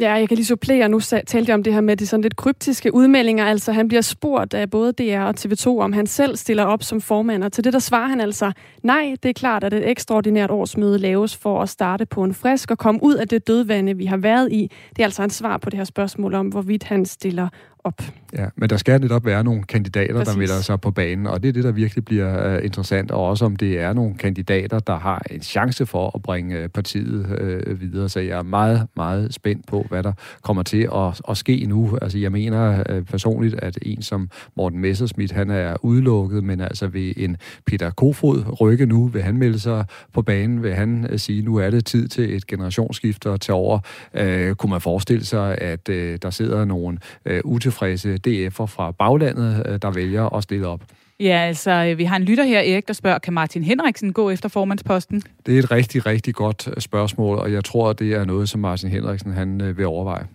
[0.00, 0.88] Ja, jeg kan lige supplere.
[0.88, 3.44] Nu talte jeg om det her med de sådan lidt kryptiske udmeldinger.
[3.44, 7.00] Altså, han bliver spurgt af både DR og TV2, om han selv stiller op som
[7.00, 7.44] formand.
[7.44, 10.98] Og til det, der svarer han altså, nej, det er klart, at et ekstraordinært årsmøde
[10.98, 14.16] laves for at starte på en frisk og komme ud af det dødvande, vi har
[14.16, 14.70] været i.
[14.90, 17.48] Det er altså en svar på det her spørgsmål om, hvorvidt han stiller
[17.86, 18.02] op.
[18.32, 20.32] Ja, men der skal netop være nogle kandidater, Præcis.
[20.32, 23.26] der melder sig på banen, og det er det, der virkelig bliver uh, interessant, og
[23.26, 27.26] også om det er nogle kandidater, der har en chance for at bringe uh, partiet
[27.66, 28.08] uh, videre.
[28.08, 31.98] Så jeg er meget, meget spændt på, hvad der kommer til at, at ske nu.
[32.02, 36.86] Altså, jeg mener uh, personligt, at en som Morten Messerschmidt, han er udelukket, men altså
[36.86, 41.18] ved en Peter Kofod rykke nu, vil han melde sig på banen, vil han uh,
[41.18, 43.78] sige, nu er det tid til et generationsskifte at tage over.
[44.20, 46.98] Uh, kunne man forestille sig, at uh, der sidder nogle
[47.30, 50.80] uh, utilfredse DF'er fra baglandet, øh, der vælger at stille op.
[51.20, 54.30] Ja, altså, øh, vi har en lytter her, Erik, der spørger, kan Martin Henriksen gå
[54.30, 55.22] efter formandsposten?
[55.46, 58.60] Det er et rigtig, rigtig godt øh, spørgsmål, og jeg tror, det er noget, som
[58.60, 60.26] Martin Henriksen han vil overveje.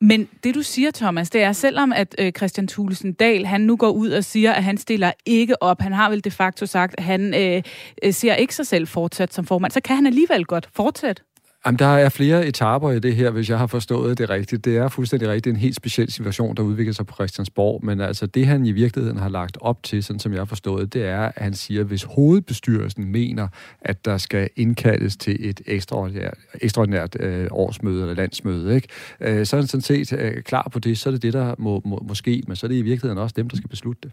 [0.00, 3.76] Men det du siger, Thomas, det er, selvom at øh, Christian Thulesen Dahl, han nu
[3.76, 6.94] går ud og siger, at han stiller ikke op, han har vel de facto sagt,
[6.98, 10.68] at han øh, ser ikke sig selv fortsat som formand, så kan han alligevel godt
[10.72, 11.22] fortsætte.
[11.66, 14.64] Jamen, der er flere etaper i det her, hvis jeg har forstået det rigtigt.
[14.64, 18.26] Det er fuldstændig rigtigt en helt speciel situation, der udvikler sig på Christiansborg, men altså
[18.26, 21.20] det, han i virkeligheden har lagt op til, sådan som jeg har forstået, det er,
[21.20, 23.48] at han siger, at hvis hovedbestyrelsen mener,
[23.80, 28.88] at der skal indkaldes til et ekstraordinært, ekstraordinært øh, årsmøde eller landsmøde, ikke?
[29.20, 31.54] Øh, så er han sådan set øh, klar på det, så er det det, der
[31.58, 34.00] må, må, må ske, men så er det i virkeligheden også dem, der skal beslutte
[34.02, 34.12] det.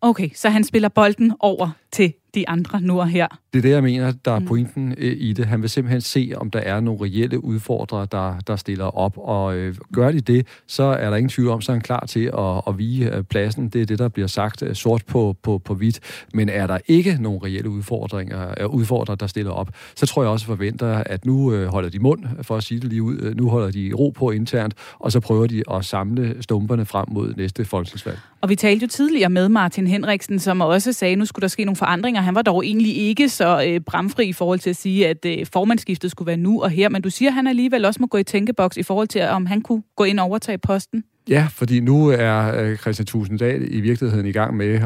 [0.00, 3.26] Okay, så han spiller bolden over til de andre nu og her.
[3.52, 4.46] Det er det, jeg mener, der er mm.
[4.46, 4.94] pointen mm.
[4.98, 5.46] i det.
[5.46, 9.12] Han vil simpelthen se, om der er nogle reelle udfordrere, der, der stiller op.
[9.16, 12.06] Og øh, gør de det, så er der ingen tvivl om, så er han klar
[12.06, 13.68] til at, at vige øh, pladsen.
[13.68, 16.00] Det er det, der bliver sagt øh, sort på, på, på hvidt.
[16.34, 20.46] Men er der ikke nogen reelle udfordringer, udfordrere, der stiller op, så tror jeg også
[20.46, 23.34] forventer, at nu øh, holder de mund, for at sige det lige ud.
[23.36, 27.34] Nu holder de ro på internt, og så prøver de at samle stumperne frem mod
[27.36, 28.18] næste folketingsvalg.
[28.40, 31.48] Og vi talte jo tidligere med Martin Henriksen, som også sagde, at nu skulle der
[31.48, 32.20] ske nogle forandringer.
[32.20, 35.46] Han var dog egentlig ikke så øh, bramfri i forhold til at sige, at øh,
[35.52, 36.88] formandskiftet skulle være nu og her.
[36.88, 39.46] Men du siger, at han alligevel også må gå i tænkeboks i forhold til, om
[39.46, 41.04] han kunne gå ind og overtage posten.
[41.28, 44.80] Ja, fordi nu er øh, Christian Tusinddal i virkeligheden i gang med at,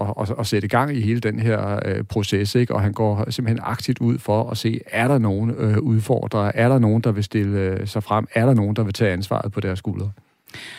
[0.00, 2.74] at, at, at sætte gang i hele den her øh, proces, ikke?
[2.74, 6.68] og han går simpelthen aktivt ud for at se, er der nogen øh, udfordrere, er
[6.68, 9.52] der nogen, der vil stille øh, sig frem, er der nogen, der vil tage ansvaret
[9.52, 10.10] på deres skuldre.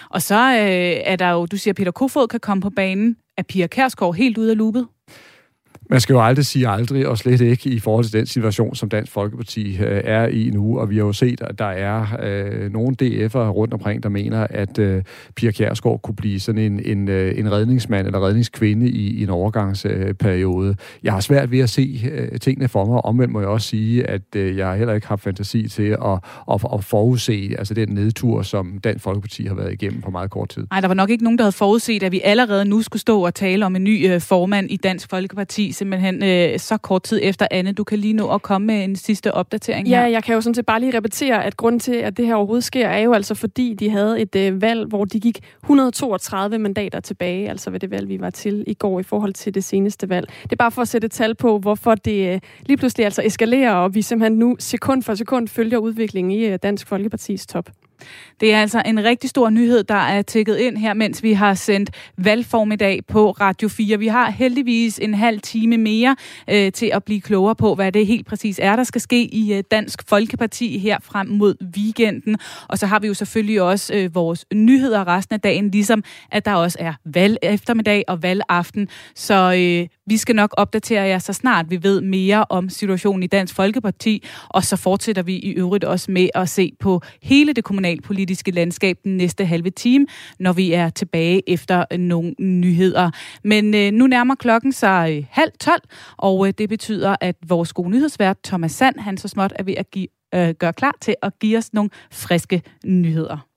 [0.10, 3.18] Og så øh, er der jo, du siger, Peter Kofod kan komme på banen.
[3.38, 4.88] Er Pia Kærsgaard helt ude af loopet?
[5.89, 8.89] Man skal jo aldrig sige aldrig, og slet ikke i forhold til den situation, som
[8.89, 10.80] Dansk Folkeparti øh, er i nu.
[10.80, 14.48] Og vi har jo set, at der er øh, nogle DF'er rundt omkring, der mener,
[14.50, 15.04] at øh,
[15.36, 19.30] Pia Kjærsgaard kunne blive sådan en, en, øh, en redningsmand eller redningskvinde i, i en
[19.30, 20.76] overgangsperiode.
[21.04, 23.06] Jeg har svært ved at se øh, tingene for mig.
[23.06, 26.19] Omvendt må jeg også sige, at øh, jeg heller ikke har fantasi til at,
[26.52, 30.50] at, at forudse altså den nedtur, som Dansk Folkeparti har været igennem på meget kort
[30.50, 30.67] tid.
[30.72, 33.26] Nej, der var nok ikke nogen, der havde forudset, at vi allerede nu skulle stå
[33.26, 37.20] og tale om en ny øh, formand i Dansk Folkeparti simpelthen øh, så kort tid
[37.24, 37.48] efter.
[37.52, 40.08] Anne, du kan lige nå at komme med en sidste opdatering Ja, her.
[40.08, 42.64] jeg kan jo sådan set bare lige repetere, at grund til, at det her overhovedet
[42.64, 47.00] sker, er jo altså fordi, de havde et øh, valg, hvor de gik 132 mandater
[47.00, 50.10] tilbage, altså ved det valg, vi var til i går i forhold til det seneste
[50.10, 50.28] valg.
[50.44, 53.72] Det er bare for at sætte tal på, hvorfor det øh, lige pludselig altså eskalerer,
[53.74, 57.70] og vi simpelthen nu sekund for sekund følger udviklingen i øh, Dansk Folkepartis top.
[58.39, 61.54] Det er altså en rigtig stor nyhed, der er tækket ind her, mens vi har
[61.54, 64.00] sendt valgformiddag på Radio 4.
[64.00, 66.16] Vi har heldigvis en halv time mere
[66.50, 69.54] øh, til at blive klogere på, hvad det helt præcis er, der skal ske i
[69.54, 72.38] øh, Dansk Folkeparti her frem mod weekenden.
[72.68, 76.46] Og så har vi jo selvfølgelig også øh, vores nyheder resten af dagen, ligesom at
[76.46, 78.88] der også er valg eftermiddag og valgaften.
[79.16, 83.28] Så øh, vi skal nok opdatere jer, så snart vi ved mere om situationen i
[83.28, 87.63] Dansk Folkeparti, og så fortsætter vi i øvrigt også med at se på hele det
[87.97, 90.06] kommunalpolitiske landskab den næste halve time,
[90.39, 93.12] når vi er tilbage efter øh, nogle nyheder.
[93.43, 95.82] Men øh, nu nærmer klokken sig øh, halv tolv,
[96.17, 99.73] og øh, det betyder, at vores gode nyhedsvært Thomas Sand, han så småt er ved
[99.77, 103.53] at give, øh, gøre klar til at give os nogle friske nyheder.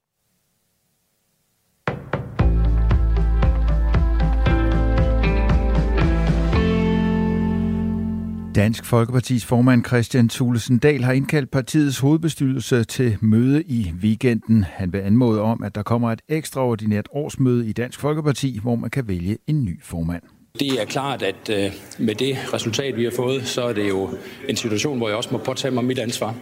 [8.56, 14.64] Dansk Folkepartis formand Christian Thulesen Dahl har indkaldt partiets hovedbestyrelse til møde i weekenden.
[14.64, 18.90] Han vil anmode om, at der kommer et ekstraordinært årsmøde i Dansk Folkeparti, hvor man
[18.90, 20.22] kan vælge en ny formand.
[20.60, 24.10] Det er klart, at øh, med det resultat, vi har fået, så er det jo
[24.48, 26.34] en situation, hvor jeg også må påtage mig mit ansvar.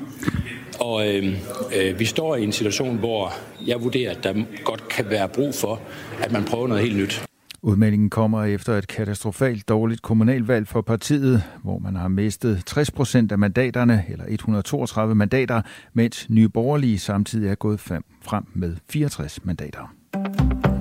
[0.80, 1.34] Og øh,
[1.76, 3.32] øh, vi står i en situation, hvor
[3.66, 5.80] jeg vurderer, at der godt kan være brug for,
[6.20, 7.24] at man prøver noget helt nyt.
[7.64, 13.32] Udmeldingen kommer efter et katastrofalt dårligt kommunalvalg for partiet, hvor man har mistet 60 procent
[13.32, 20.73] af mandaterne, eller 132 mandater, mens Nye Borgerlige samtidig er gået frem med 64 mandater.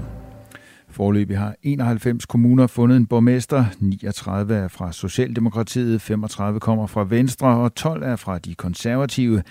[0.93, 7.47] Forløbig har 91 kommuner fundet en borgmester, 39 er fra Socialdemokratiet, 35 kommer fra Venstre
[7.47, 9.43] og 12 er fra de konservative.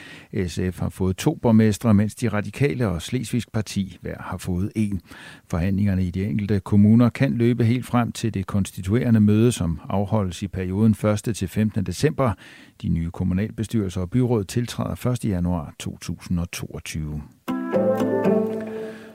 [0.46, 5.00] SF har fået to borgmestre, mens de radikale og Slesvigsk Parti hver har fået en.
[5.50, 10.42] Forhandlingerne i de enkelte kommuner kan løbe helt frem til det konstituerende møde, som afholdes
[10.42, 11.34] i perioden 1.
[11.34, 11.86] til 15.
[11.86, 12.32] december.
[12.82, 15.24] De nye kommunalbestyrelser og byråd tiltræder 1.
[15.24, 17.22] januar 2022.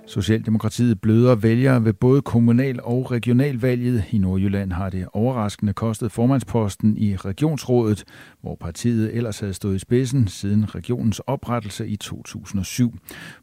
[0.08, 4.04] Socialdemokratiet bløder vælgere ved både kommunal- og regionalvalget.
[4.12, 8.04] I Nordjylland har det overraskende kostet formandsposten i regionsrådet,
[8.42, 12.94] hvor partiet ellers havde stået i spidsen siden regionens oprettelse i 2007.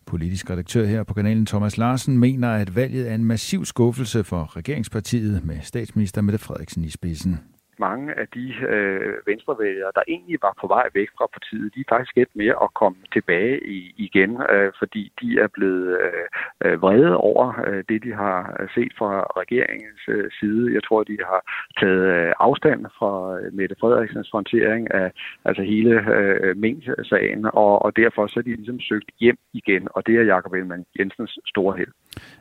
[0.07, 4.57] Politisk redaktør her på kanalen Thomas Larsen mener, at valget er en massiv skuffelse for
[4.57, 7.39] regeringspartiet med statsminister Mette Frederiksen i spidsen
[7.79, 11.93] mange af de øh, venstrevælgere, der egentlig var på vej væk fra partiet, de er
[11.95, 16.27] faktisk et med at komme tilbage i, igen, øh, fordi de er blevet øh,
[16.65, 18.39] øh vrede over øh, det, de har
[18.75, 19.11] set fra
[19.41, 20.75] regeringens øh, side.
[20.75, 21.41] Jeg tror, de har
[21.81, 25.09] taget øh, afstand fra øh, Mette Frederiksens håndtering af
[25.45, 30.07] altså hele øh, Mink-sagen, og, og derfor så er de ligesom søgt hjem igen, og
[30.07, 31.93] det er Jakob Ellemann Jensens store held.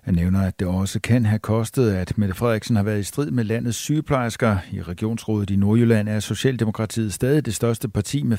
[0.04, 3.32] Han nævner, at det også kan have kostet, at Mette Frederiksen har været i strid
[3.32, 4.54] med landets sygeplejersker.
[4.72, 4.82] I
[5.24, 8.38] Regionsrådet i Nordjylland er Socialdemokratiet stadig det største parti med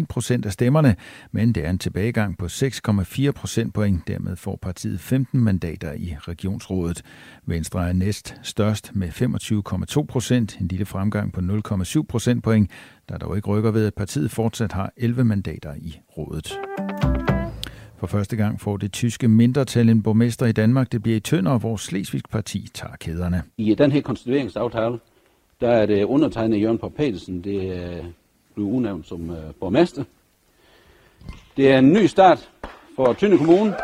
[0.00, 0.96] 35,1 procent af stemmerne,
[1.32, 4.08] men det er en tilbagegang på 6,4 procentpoint.
[4.08, 7.02] Dermed får partiet 15 mandater i Regionsrådet.
[7.46, 12.70] Venstre er næst størst med 25,2 procent, en lille fremgang på 0,7 procentpoint,
[13.08, 16.58] der dog ikke rykker ved, at partiet fortsat har 11 mandater i rådet.
[17.98, 20.92] For første gang får det tyske mindretal en borgmester i Danmark.
[20.92, 23.42] Det bliver i Tønder, hvor Slesvigsk Parti tager kæderne.
[23.58, 24.98] I den her konstitueringsaftale,
[25.60, 28.04] der er det undertegnet Jørgen Pop Petersen, det øh, er
[28.54, 30.04] blevet udnævnt som øh, borgmester.
[31.56, 32.50] Det er en ny start
[32.96, 33.74] for Tønder Kommune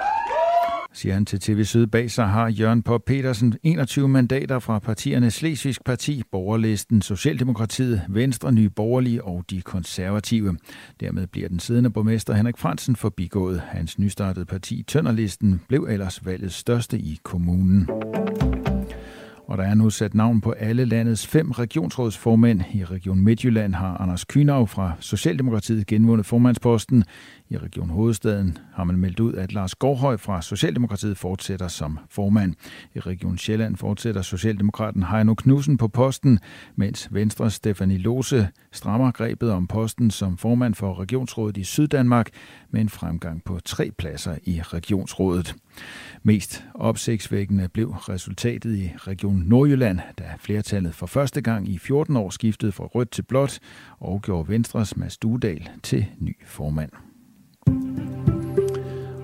[0.92, 1.86] siger han til TV Syd.
[1.86, 8.52] Bag sig har Jørgen Pop Petersen 21 mandater fra partierne Slesvigsk Parti, Borgerlisten, Socialdemokratiet, Venstre,
[8.52, 10.56] Nye Borgerlige og De Konservative.
[11.00, 13.62] Dermed bliver den siddende borgmester Henrik Fransen forbigået.
[13.68, 17.88] Hans nystartede parti Tønderlisten blev ellers valgets største i kommunen.
[19.50, 22.60] Og der er nu sat navn på alle landets fem regionsrådsformænd.
[22.74, 27.04] I Region Midtjylland har Anders Kynav fra Socialdemokratiet genvundet formandsposten.
[27.50, 32.54] I Region Hovedstaden har man meldt ud, at Lars Gårdhøj fra Socialdemokratiet fortsætter som formand.
[32.94, 36.38] I Region Sjælland fortsætter Socialdemokraten Heino Knudsen på posten,
[36.76, 42.30] mens Venstre Stefanie Lose strammer grebet om posten som formand for Regionsrådet i Syddanmark
[42.70, 45.54] med en fremgang på tre pladser i Regionsrådet.
[46.22, 52.30] Mest opsigtsvækkende blev resultatet i Region Nordjylland, da flertallet for første gang i 14 år
[52.30, 53.58] skiftede fra rødt til blåt
[53.98, 57.09] og gjorde Venstres Mads Duedal til ny formand.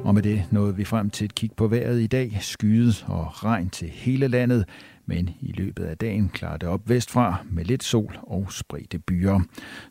[0.04, 2.38] Og med det nåede vi frem til et kig på vejret i dag.
[2.40, 4.64] Skyet og regn til hele landet,
[5.06, 9.40] men i løbet af dagen klarer det op vestfra med lidt sol og spredte byer.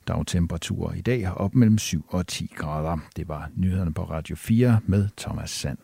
[0.08, 2.98] Dagtemperaturer i dag op mellem 7 og 10 grader.
[3.15, 5.78] Det var nyhederne på Radio 4 med Thomas Sand.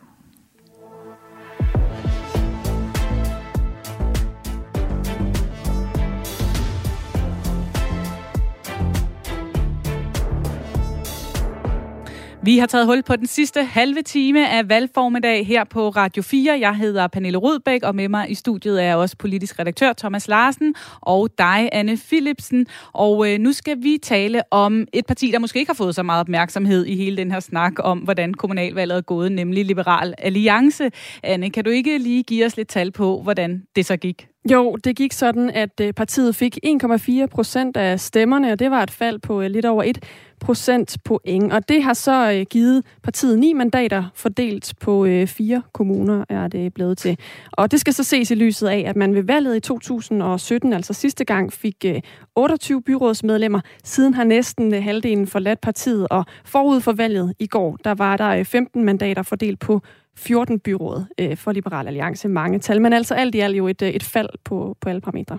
[12.44, 16.58] Vi har taget hul på den sidste halve time af valgformiddag her på Radio 4.
[16.60, 20.74] Jeg hedder Pernille Rudbæk, og med mig i studiet er også politisk redaktør Thomas Larsen
[21.00, 22.66] og dig, Anne Philipsen.
[22.92, 26.02] Og øh, nu skal vi tale om et parti, der måske ikke har fået så
[26.02, 30.90] meget opmærksomhed i hele den her snak om, hvordan kommunalvalget er gået, nemlig Liberal Alliance.
[31.22, 34.28] Anne, kan du ikke lige give os lidt tal på, hvordan det så gik?
[34.50, 38.82] Jo, det gik sådan, at øh, partiet fik 1,4 procent af stemmerne, og det var
[38.82, 39.98] et fald på øh, lidt over 1
[40.42, 41.52] procentpoint.
[41.52, 46.48] Og det har så øh, givet partiet ni mandater fordelt på øh, fire kommuner, er
[46.48, 47.18] det blevet til.
[47.52, 50.92] Og det skal så ses i lyset af, at man ved valget i 2017, altså
[50.92, 52.00] sidste gang, fik øh,
[52.36, 53.60] 28 byrådsmedlemmer.
[53.84, 58.16] Siden har næsten øh, halvdelen forladt partiet, og forud for valget i går, der var
[58.16, 59.82] der 15 mandater fordelt på
[60.16, 62.28] 14 byråd øh, for Liberal Alliance.
[62.28, 65.38] Mange tal, men altså alt i alt jo et, et fald på, på alle parametre.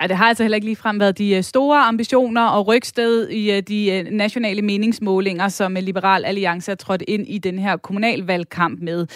[0.00, 4.08] Ja, det har altså heller ikke ligefrem været de store ambitioner og rygsted i de
[4.10, 9.06] nationale meningsmålinger, som Liberal Alliance har trådt ind i den her kommunalvalgkamp med.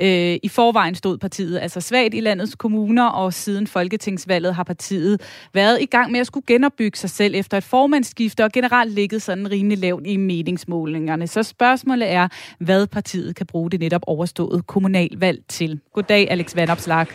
[0.00, 5.20] Øh, I forvejen stod partiet altså svagt i landets kommuner, og siden folketingsvalget har partiet
[5.54, 9.22] været i gang med at skulle genopbygge sig selv efter et formandsskifte, og generelt ligget
[9.22, 11.26] sådan rimelig lavt i meningsmålingerne.
[11.26, 15.80] Så spørgsmålet er, hvad partiet kan bruge det netop overstået kommunalvalg til.
[15.92, 17.06] Goddag, Alex Vandopslag.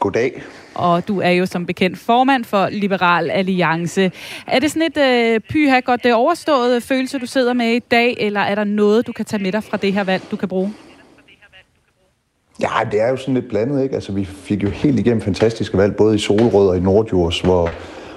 [0.00, 0.42] Goddag.
[0.74, 4.12] Og du er jo som bekendt formand for Liberal Alliance.
[4.46, 8.16] Er det sådan et øh, pyha godt det overståede følelse, du sidder med i dag,
[8.20, 10.48] eller er der noget, du kan tage med dig fra det her valg, du kan
[10.48, 10.74] bruge?
[12.60, 13.94] Ja, det er jo sådan lidt blandet, ikke?
[13.94, 17.70] Altså, vi fik jo helt igennem fantastiske valg, både i Solrød og i Nordjurs, hvor,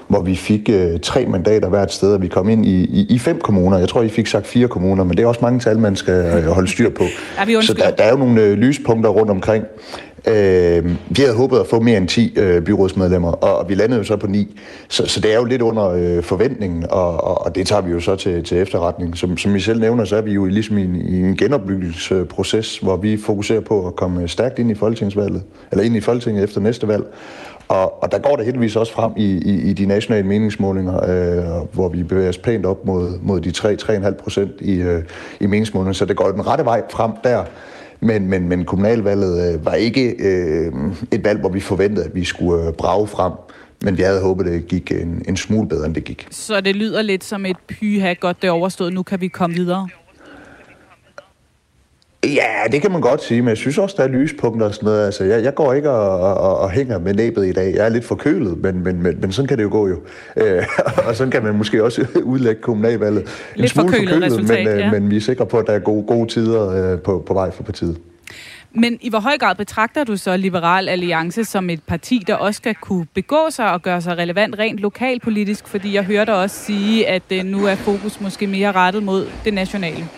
[0.08, 3.18] hvor vi fik øh, tre mandater hvert sted, og vi kom ind i, i, i
[3.18, 3.78] fem kommuner.
[3.78, 6.14] Jeg tror, I fik sagt fire kommuner, men det er også mange tal, man skal
[6.14, 7.04] øh, holde styr på.
[7.38, 9.64] ja, Så der, der er jo nogle øh, lyspunkter rundt omkring.
[10.26, 13.98] Øh, vi havde håbet at få mere end 10 øh, byrådsmedlemmer, og, og vi landede
[13.98, 14.60] jo så på 9.
[14.88, 17.90] Så, så det er jo lidt under øh, forventningen, og, og, og det tager vi
[17.90, 19.16] jo så til, til efterretning.
[19.16, 22.78] Som, som I selv nævner, så er vi jo ligesom i en, i en genopbyggelsesproces,
[22.78, 26.60] hvor vi fokuserer på at komme stærkt ind i folketingsvalget, eller ind i folketinget efter
[26.60, 27.04] næste valg.
[27.68, 31.66] Og, og der går det heldigvis også frem i, i, i de nationale meningsmålinger, øh,
[31.72, 35.02] hvor vi bevæger os pænt op mod, mod de 3-3,5 procent i, øh,
[35.40, 35.94] i meningsmålingerne.
[35.94, 37.44] Så det går den rette vej frem der.
[38.00, 40.72] Men, men, men kommunalvalget øh, var ikke øh,
[41.12, 43.32] et valg, hvor vi forventede, at vi skulle øh, brage frem.
[43.82, 46.26] Men vi havde håbet, at det gik en, en smule bedre, end det gik.
[46.30, 48.92] Så det lyder lidt som et pyha, godt det overstået.
[48.92, 49.88] Nu kan vi komme videre.
[52.34, 54.86] Ja, det kan man godt sige, men jeg synes også, der er lyspunkter og sådan
[54.86, 55.04] noget.
[55.04, 57.74] Altså, jeg, jeg går ikke og, og, og hænger med næbet i dag.
[57.74, 60.00] Jeg er lidt forkølet, men, men, men, men sådan kan det jo gå jo.
[60.36, 60.66] Øh,
[61.08, 63.22] og sådan kan man måske også udlægge kommunalvalget.
[63.22, 63.26] En
[63.60, 64.90] lidt forkølet, forkølet resultat, men, øh, ja.
[64.90, 67.50] men vi er sikre på, at der er gode, gode tider øh, på, på vej
[67.50, 67.96] for partiet.
[68.72, 72.58] Men i hvor høj grad betragter du så Liberal Alliance som et parti, der også
[72.58, 75.68] skal kunne begå sig og gøre sig relevant rent lokalpolitisk?
[75.68, 79.54] Fordi jeg hørte også sige, at øh, nu er fokus måske mere rettet mod det
[79.54, 80.08] nationale.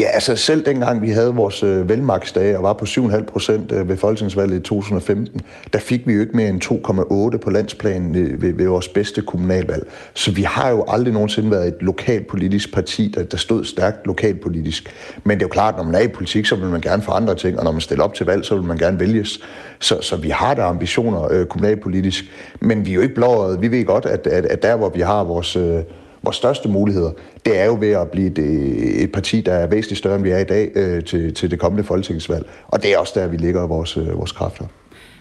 [0.00, 3.88] Ja, altså selv dengang vi havde vores øh, velmaksdage og var på 7,5 procent øh,
[3.88, 5.40] ved folketingsvalget i 2015,
[5.72, 9.22] der fik vi jo ikke mere end 2,8 på landsplanen øh, ved, ved vores bedste
[9.22, 9.86] kommunalvalg.
[10.14, 14.94] Så vi har jo aldrig nogensinde været et lokalpolitisk parti, der, der stod stærkt lokalpolitisk.
[15.24, 17.34] Men det er jo klart, når man er i politik, så vil man gerne forandre
[17.34, 19.40] ting, og når man stiller op til valg, så vil man gerne vælges.
[19.78, 22.24] Så, så vi har der ambitioner øh, kommunalpolitisk,
[22.60, 23.62] men vi er jo ikke blåret.
[23.62, 25.56] Vi ved godt, at, at, at der, hvor vi har vores...
[25.56, 25.82] Øh,
[26.22, 27.10] vores største muligheder,
[27.44, 30.22] det er jo ved at blive et, øh, et parti, der er væsentligt større, end
[30.22, 32.46] vi er i dag øh, til, til det kommende folketingsvalg.
[32.68, 34.64] Og det er også der, vi ligger vores, øh, vores kræfter.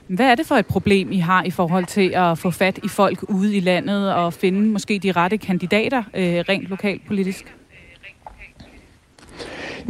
[0.07, 2.87] Hvad er det for et problem, I har i forhold til at få fat i
[2.87, 7.55] folk ude i landet og finde måske de rette kandidater øh, rent lokalpolitisk?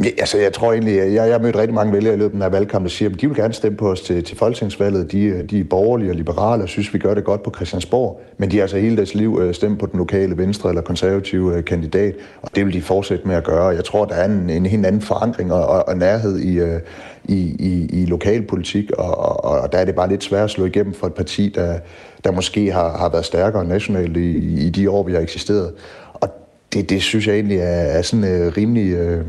[0.04, 2.52] Ja, altså, jeg tror egentlig, jeg, jeg har mødt rigtig mange vælgere i løbet af
[2.52, 5.12] valgkampen, der siger, at de vil gerne stemme på os til, til folketingsvalget.
[5.12, 8.52] De, de er borgerlige og liberale og synes, vi gør det godt på Christiansborg, men
[8.52, 11.66] de har altså hele deres liv øh, stemt på den lokale venstre eller konservative øh,
[11.66, 13.68] kandidat, og det vil de fortsætte med at gøre.
[13.68, 16.80] Jeg tror, der er en, en helt anden forankring og, og, og nærhed i, øh,
[17.26, 20.66] i, i, i lokalpolitik, og, og, og der er det bare lidt svært at slå
[20.66, 21.80] igennem for et parti, der,
[22.24, 25.72] der måske har, har været stærkere nationalt i, i de år, vi har eksisteret
[26.74, 29.26] det, det synes jeg egentlig er, er sådan uh, rimelig uh,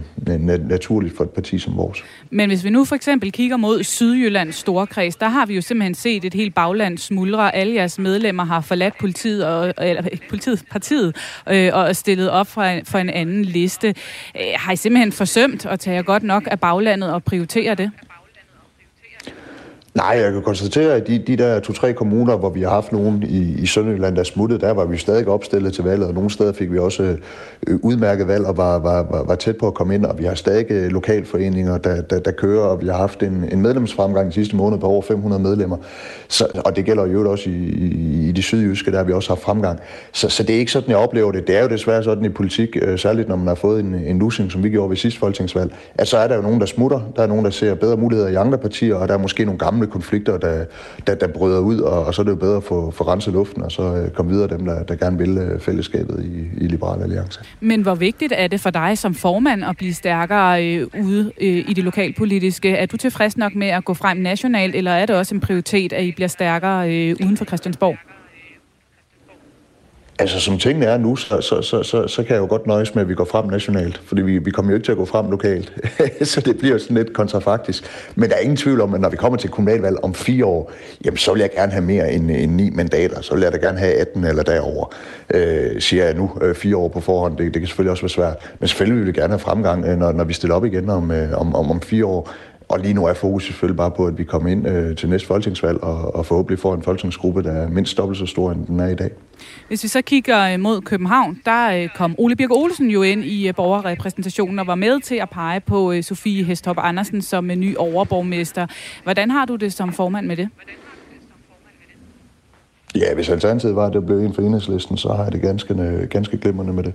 [0.69, 2.05] naturligt for et parti som vores.
[2.31, 5.95] Men hvis vi nu for eksempel kigger mod Sydjyllands storkreds, der har vi jo simpelthen
[5.95, 7.55] set et helt bagland smuldre.
[7.55, 11.17] Alle jeres medlemmer har forladt politiet og, eller, politiet, partiet
[11.51, 13.89] øh, og stillet op for en, for en anden liste.
[14.37, 17.91] Øh, har I simpelthen forsømt at tage godt nok af baglandet og prioritere det?
[20.01, 23.23] Nej, jeg kan konstatere, at de, de der to-tre kommuner, hvor vi har haft nogen
[23.23, 26.53] i, i Sønderjylland, der smuttede, der var vi stadig opstillet til valget, og nogle steder
[26.53, 27.17] fik vi også
[27.67, 30.25] øh, udmærket valg og var, var, var, var tæt på at komme ind, og vi
[30.25, 34.29] har stadig øh, lokalforeninger, der, der, der kører, og vi har haft en, en medlemsfremgang
[34.29, 35.77] de sidste måned på over 500 medlemmer,
[36.29, 39.31] så, og det gælder jo også i, i, i de sydjyske, der har vi også
[39.31, 39.79] haft fremgang.
[40.13, 41.47] Så, så det er ikke sådan, jeg oplever det.
[41.47, 44.19] Det er jo desværre sådan i politik, øh, særligt når man har fået en, en
[44.19, 47.01] losing, som vi gjorde ved sidste folketingsvalg, at så er der jo nogen, der smutter,
[47.17, 49.59] der er nogen, der ser bedre muligheder i andre partier, og der er måske nogle
[49.59, 50.65] gamle konflikter, der,
[51.07, 53.35] der, der bryder ud, og, og så er det jo bedre at få, få renset
[53.35, 56.69] luften, og så øh, komme videre dem, der, der gerne vil øh, fællesskabet i, i
[56.69, 57.41] Liberale Alliance.
[57.61, 61.71] Men hvor vigtigt er det for dig som formand at blive stærkere øh, ude øh,
[61.71, 62.71] i det lokalpolitiske?
[62.71, 65.93] Er du tilfreds nok med at gå frem nationalt, eller er det også en prioritet,
[65.93, 68.10] at I bliver stærkere øh, uden for Christiansborg?
[70.21, 72.95] Altså, som tingene er nu, så, så, så, så, så kan jeg jo godt nøjes
[72.95, 75.05] med, at vi går frem nationalt, fordi vi, vi kommer jo ikke til at gå
[75.05, 75.73] frem lokalt.
[76.33, 77.85] så det bliver sådan lidt kontrafaktisk.
[78.15, 80.73] Men der er ingen tvivl om, at når vi kommer til kommunalvalg om fire år,
[81.05, 83.21] jamen så vil jeg gerne have mere end, end ni mandater.
[83.21, 84.95] Så vil jeg da gerne have 18 eller derover.
[85.35, 87.37] Øh, siger jeg nu øh, fire år på forhånd.
[87.37, 88.51] Det, det kan selvfølgelig også være svært.
[88.59, 91.11] Men selvfølgelig vil vi gerne have fremgang, øh, når, når vi stiller op igen om,
[91.11, 92.31] øh, om, om, om fire år.
[92.71, 95.27] Og lige nu er fokus selvfølgelig bare på, at vi kommer ind øh, til næste
[95.27, 98.81] folketingsvalg og, og forhåbentlig får en folketingsgruppe, der er mindst dobbelt så stor, end den
[98.81, 99.11] er i dag.
[99.69, 103.25] Hvis vi så kigger øh, mod København, der øh, kom Ole Birk Olsen jo ind
[103.25, 107.77] i øh, borgerrepræsentationen og var med til at pege på Sofie Hestop Andersen som ny
[107.77, 108.67] overborgmester.
[109.03, 110.49] Hvordan har du det som formand med det?
[112.95, 116.07] Ja, hvis alternativet var, at det blev en for enhedslisten, så har jeg det ganske,
[116.11, 116.93] ganske glimrende med det.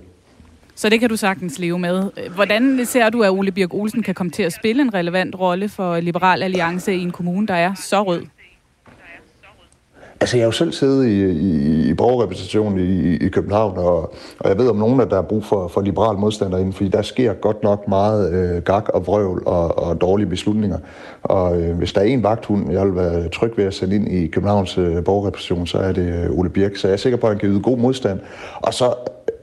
[0.76, 2.10] Så det kan du sagtens leve med.
[2.34, 5.68] Hvordan ser du, at Ole Birk Olsen kan komme til at spille en relevant rolle
[5.68, 8.22] for Liberal Alliance i en kommune, der er så rød?
[10.20, 14.48] Altså, jeg har jo selv siddet i, i, i borgerrepræsentationen i, i København, og, og
[14.48, 17.02] jeg ved om nogen, at der er brug for, for liberal modstander inden, fordi der
[17.02, 20.78] sker godt nok meget øh, gak og vrøvl og, og dårlige beslutninger.
[21.22, 24.08] Og øh, hvis der er en vagthund, jeg vil være tryg ved at sende ind
[24.08, 26.76] i Københavns øh, borgerrepræsentation, så er det øh, Ole Birk.
[26.76, 28.20] Så jeg er sikker på, at han kan yde god modstand.
[28.54, 28.94] Og så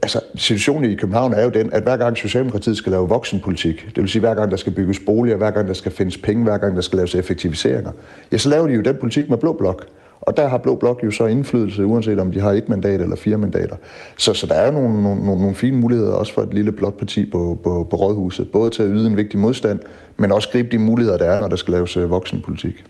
[0.03, 4.01] altså, situationen i København er jo den, at hver gang Socialdemokratiet skal lave voksenpolitik, det
[4.01, 6.57] vil sige hver gang der skal bygges boliger, hver gang der skal findes penge, hver
[6.57, 7.91] gang der skal laves effektiviseringer,
[8.31, 9.85] ja, så laver de jo den politik med blå blok.
[10.25, 13.15] Og der har Blå Blok jo så indflydelse, uanset om de har et mandat eller
[13.15, 13.75] fire mandater.
[14.17, 16.93] Så, så der er jo nogle, nogle, nogle fine muligheder også for et lille blåt
[16.93, 18.51] parti på, på, på rådhuset.
[18.51, 19.79] Både til at yde en vigtig modstand,
[20.17, 22.85] men også gribe de muligheder, der er, når der skal laves øh, voksenpolitik.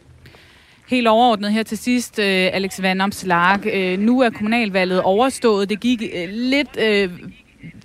[0.94, 3.66] Helt overordnet her til sidst, øh, Alex Van Amslark.
[3.74, 5.70] Øh, nu er kommunalvalget overstået.
[5.70, 7.10] Det gik øh, lidt øh,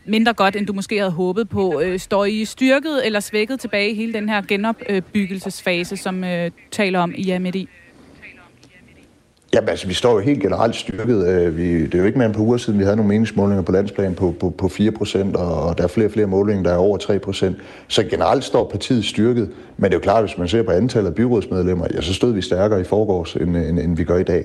[0.06, 1.80] mindre godt, end du måske havde håbet på.
[1.80, 7.00] Øh, står I styrket eller svækket tilbage i hele den her genopbyggelsesfase, som øh, taler
[7.00, 7.68] om I er midt i?
[9.54, 11.28] Jamen altså, vi står jo helt generelt styrket.
[11.28, 13.62] Øh, vi, det er jo ikke mere end på uger siden, vi havde nogle meningsmålinger
[13.62, 16.76] på landsplan på, på, på 4% og der er flere og flere målinger, der er
[16.76, 19.50] over 3% Så generelt står partiet styrket.
[19.76, 22.32] Men det er jo klart, hvis man ser på antallet af byrådsmedlemmer, ja, så stod
[22.32, 24.44] vi stærkere i forgårs, end, end, end vi gør i dag.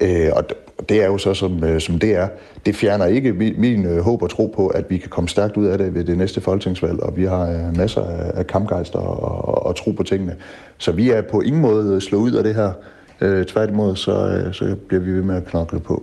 [0.00, 0.44] Øh, og
[0.88, 2.28] det er jo så, som, øh, som det er.
[2.66, 5.66] Det fjerner ikke min, min håb og tro på, at vi kan komme stærkt ud
[5.66, 8.02] af det ved det næste folketingsvalg, og vi har masser
[8.34, 10.36] af kampgejster og, og, og tro på tingene.
[10.78, 12.72] Så vi er på ingen måde slået ud af det her.
[13.20, 16.02] Øh, tværtimod, så, øh, så bliver vi ved med at knokle på.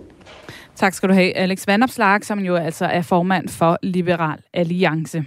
[0.74, 5.24] Tak skal du have, Alex Vandopslag, som jo altså er formand for Liberal Alliance.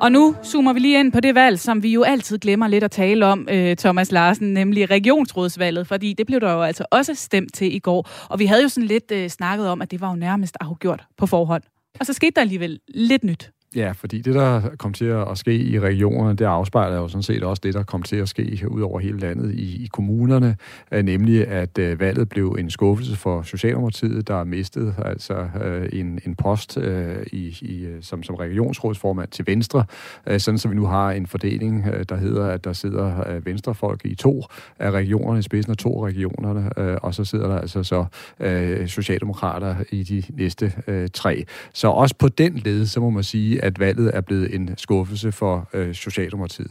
[0.00, 2.84] Og nu zoomer vi lige ind på det valg, som vi jo altid glemmer lidt
[2.84, 7.14] at tale om, øh, Thomas Larsen, nemlig regionsrådsvalget, fordi det blev der jo altså også
[7.14, 8.08] stemt til i går.
[8.28, 11.04] Og vi havde jo sådan lidt øh, snakket om, at det var jo nærmest afgjort
[11.16, 11.62] på forhånd.
[12.00, 13.50] Og så skete der alligevel lidt nyt.
[13.76, 17.42] Ja, fordi det, der kom til at ske i regionerne, det afspejler jo sådan set
[17.42, 20.56] også det, der kom til at ske ud over hele landet i, i kommunerne,
[20.92, 26.20] øh, nemlig at øh, valget blev en skuffelse for Socialdemokratiet, der mistede altså øh, en,
[26.26, 29.84] en post øh, i, i, øh, som, som regionsrådsformand til Venstre,
[30.26, 33.46] øh, sådan så vi nu har en fordeling, øh, der hedder, at der sidder øh,
[33.46, 34.44] Venstrefolk i to
[34.78, 38.04] af regionerne, i spidsen af to regionerne, øh, og så sidder der altså så
[38.40, 41.44] øh, Socialdemokrater i de næste øh, tre.
[41.74, 45.32] Så også på den led, så må man sige, at valget er blevet en skuffelse
[45.32, 46.70] for øh, Socialdemokratiet.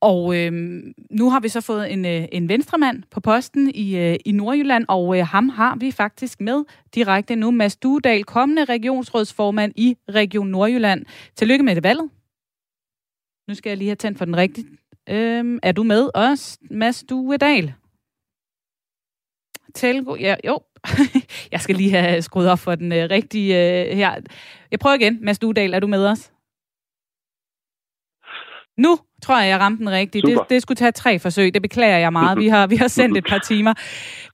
[0.00, 0.52] Og øh,
[1.10, 4.84] nu har vi så fået en, øh, en venstremand på posten i, øh, i Nordjylland,
[4.88, 6.64] og øh, ham har vi faktisk med
[6.94, 7.50] direkte nu.
[7.50, 11.06] Mads Duedal, kommende regionsrådsformand i Region Nordjylland.
[11.36, 12.10] Tillykke med det valget.
[13.48, 14.66] Nu skal jeg lige have tændt for den rigtige.
[15.08, 17.74] Øh, er du med os, Mads Duedal?
[19.74, 20.58] Telgo, ja, jo.
[21.52, 24.14] jeg skal lige have skruet op for den øh, rigtige øh, her.
[24.70, 25.18] Jeg prøver igen.
[25.22, 26.32] Mads Dudal, er du med os?
[28.78, 30.26] Nu tror jeg, jeg ramte den rigtigt.
[30.26, 31.54] Det, det skulle tage tre forsøg.
[31.54, 32.38] Det beklager jeg meget.
[32.38, 33.74] Vi har, vi har sendt et par timer.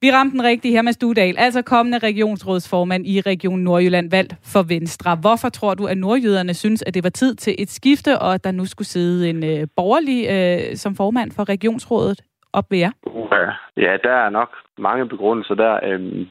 [0.01, 4.63] Vi ramte den rigtige her med Studal, altså kommende regionsrådsformand i Region Nordjylland, valgt for
[4.63, 5.17] Venstre.
[5.17, 8.45] Hvorfor tror du, at nordjyderne synes, at det var tid til et skifte, og at
[8.45, 12.21] der nu skulle sidde en øh, borgerlig øh, som formand for regionsrådet
[12.59, 12.93] op ved jer?
[13.77, 15.75] Ja, der er nok mange begrundelser der.
[15.89, 16.27] Øhm,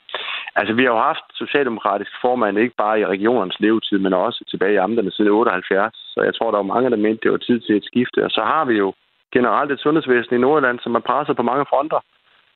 [0.55, 4.73] altså, vi har jo haft socialdemokratisk formand ikke bare i regionernes levetid, men også tilbage
[4.73, 5.95] i amterne siden 78.
[6.13, 8.25] Så jeg tror, der var mange, der mente, det var tid til et skifte.
[8.25, 8.93] Og så har vi jo
[9.35, 11.99] generelt et sundhedsvæsen i Nordjylland, som er presset på mange fronter.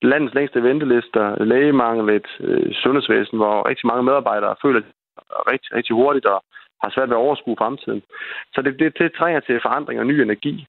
[0.02, 4.82] Landets længste ventelister, lægemangel, et øh, sundhedsvæsen, hvor rigtig mange medarbejdere føler
[5.52, 6.44] rigtig, rigtig hurtigt og
[6.84, 8.02] har svært ved at overskue fremtiden.
[8.54, 10.68] Så det, det, det trænger til forandring og ny energi.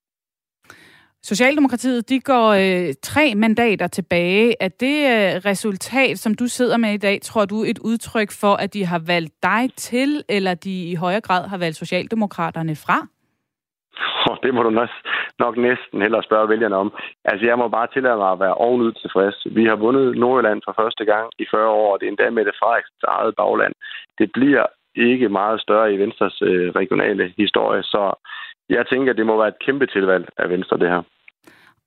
[1.23, 4.55] Socialdemokratiet, de går øh, tre mandater tilbage.
[4.59, 8.53] Er det øh, resultat, som du sidder med i dag, tror du et udtryk for,
[8.53, 13.07] at de har valgt dig til, eller de i højere grad har valgt Socialdemokraterne fra?
[14.29, 14.89] Oh, det, må du nok,
[15.39, 16.93] nok næsten hellere spørge vælgerne om.
[17.25, 19.37] Altså, jeg må bare tillade mig at være ovenud tilfreds.
[19.57, 22.45] Vi har vundet Nordjylland for første gang i 40 år, og det er endda med
[22.45, 23.73] det Frederiksens eget bagland.
[24.19, 24.65] Det bliver
[24.95, 28.03] ikke meget større i Venstres øh, regionale historie, så
[28.69, 31.01] jeg tænker, at det må være et kæmpe tilvalg af Venstre, det her.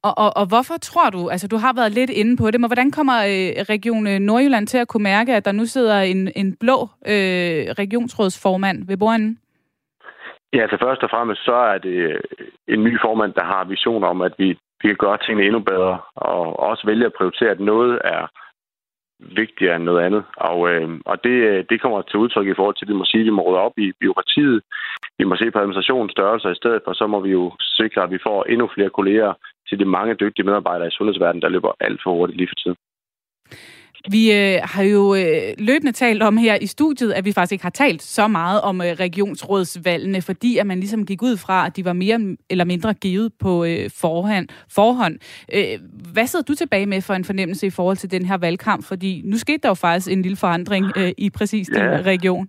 [0.02, 2.68] Og, og, og hvorfor tror du, altså du har været lidt inde på det, men
[2.68, 6.32] hvordan kommer øh, Region øh, Nordjylland til at kunne mærke, at der nu sidder en,
[6.36, 9.38] en blå øh, regionsrådsformand ved bordenden?
[10.52, 12.20] Ja, altså først og fremmest så er det øh,
[12.68, 14.48] en ny formand, der har visioner om, at vi,
[14.82, 18.22] vi kan gøre tingene endnu bedre, og også vælge at prioritere, at noget er
[19.36, 20.22] vigtigere end noget andet.
[20.36, 23.04] Og, øh, og det, øh, det kommer til udtryk i forhold til, at vi må
[23.04, 24.62] sige, at vi må rydde op i byråkratiet.
[25.18, 28.10] Vi må se på administrationens størrelse i stedet for, så må vi jo sikre, at
[28.10, 29.32] vi får endnu flere kolleger
[29.68, 32.76] til de mange dygtige medarbejdere i sundhedsverdenen, der løber alt for hurtigt lige for tiden.
[34.10, 37.62] Vi øh, har jo øh, løbende talt om her i studiet, at vi faktisk ikke
[37.62, 41.76] har talt så meget om øh, regionsrådsvalgene, fordi at man ligesom gik ud fra, at
[41.76, 44.48] de var mere eller mindre givet på øh, forhånd.
[44.68, 45.18] forhånd.
[45.52, 45.64] Øh,
[46.12, 48.84] hvad sidder du tilbage med for en fornemmelse i forhold til den her valgkamp?
[48.84, 52.02] Fordi nu skete der jo faktisk en lille forandring øh, i præcis din ja.
[52.02, 52.48] region.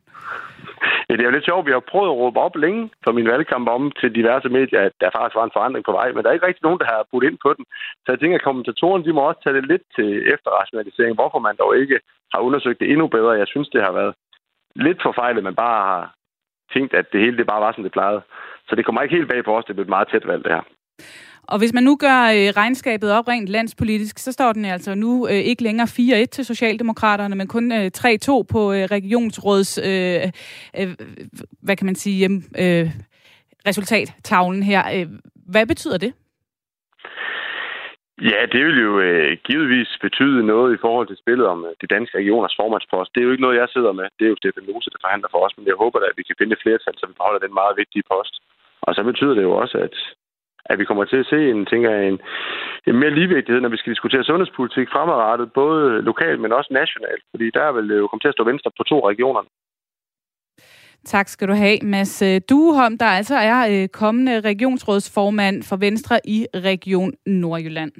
[1.07, 1.65] Ja, det er jo lidt sjovt.
[1.65, 4.93] Vi har prøvet at råbe op længe for min valgkamp om til diverse medier, at
[5.01, 7.07] der faktisk var en forandring på vej, men der er ikke rigtig nogen, der har
[7.11, 7.65] budt ind på den.
[8.03, 11.55] Så jeg tænker, at kommentatorerne de må også tage det lidt til efterrationalisering, hvorfor man
[11.55, 11.99] dog ikke
[12.33, 13.41] har undersøgt det endnu bedre.
[13.41, 14.13] Jeg synes, det har været
[14.75, 16.13] lidt forfejlet, man bare har
[16.73, 18.21] tænkt, at det hele det bare var, som det plejede.
[18.67, 20.51] Så det kommer ikke helt bag på os, det blev et meget tæt valg, det
[20.51, 20.65] her.
[21.47, 25.27] Og hvis man nu gør øh, regnskabet op rent landspolitisk, så står den altså nu
[25.27, 25.87] øh, ikke længere
[26.23, 30.21] 4-1 til Socialdemokraterne, men kun øh, 3-2 på øh, regionsråds, øh,
[30.79, 30.87] øh,
[31.61, 32.29] hvad kan man sige,
[32.59, 32.89] øh, øh
[33.67, 34.81] resultattavlen her.
[34.95, 35.07] Øh,
[35.53, 36.13] hvad betyder det?
[38.31, 41.87] Ja, det vil jo øh, givetvis betyde noget i forhold til spillet om øh, de
[41.95, 43.11] danske regioners formandspost.
[43.11, 44.07] Det er jo ikke noget, jeg sidder med.
[44.17, 46.27] Det er jo Stefan Lose, der forhandler for os, men jeg håber da, at vi
[46.27, 48.33] kan finde et flertal, så vi beholder den meget vigtige post.
[48.87, 49.95] Og så betyder det jo også, at
[50.65, 52.19] at vi kommer til at se en, tænker jeg, en,
[52.87, 57.23] en mere ligevægtighed, når vi skal diskutere sundhedspolitik fremadrettet, både lokalt, men også nationalt.
[57.31, 59.43] Fordi der vil jo øh, komme til at stå venstre på to regioner.
[61.05, 66.19] Tak skal du have, Mads øh, Dueholm, der altså er øh, kommende regionsrådsformand for Venstre
[66.25, 67.91] i Region Nordjylland.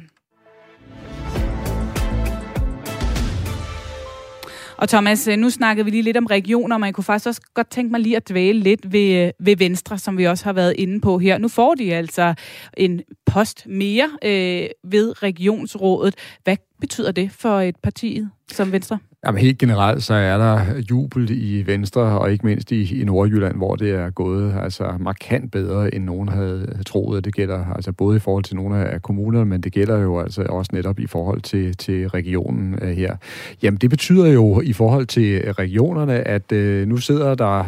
[4.78, 7.41] Og Thomas, øh, nu snakkede vi lige lidt om regioner, men jeg kunne faktisk også
[7.53, 10.53] godt tænke mig lige at dvæle lidt ved, øh, ved Venstre, som vi også har
[10.53, 11.38] været inde på her.
[11.38, 12.34] Nu får de altså
[12.78, 16.15] en post mere øh, ved regionsrådet.
[16.43, 18.99] Hvad betyder det for øh, et parti som Venstre?
[19.25, 23.55] Jamen helt generelt, så er der jubel i Venstre, og ikke mindst i, i Nordjylland,
[23.55, 27.25] hvor det er gået altså markant bedre, end nogen havde troet.
[27.25, 30.45] Det gælder altså både i forhold til nogle af kommunerne, men det gælder jo altså
[30.49, 33.15] også netop i forhold til, til regionen uh, her.
[33.63, 37.59] Jamen det betyder jo i forhold til regionerne, at uh, nu sidder der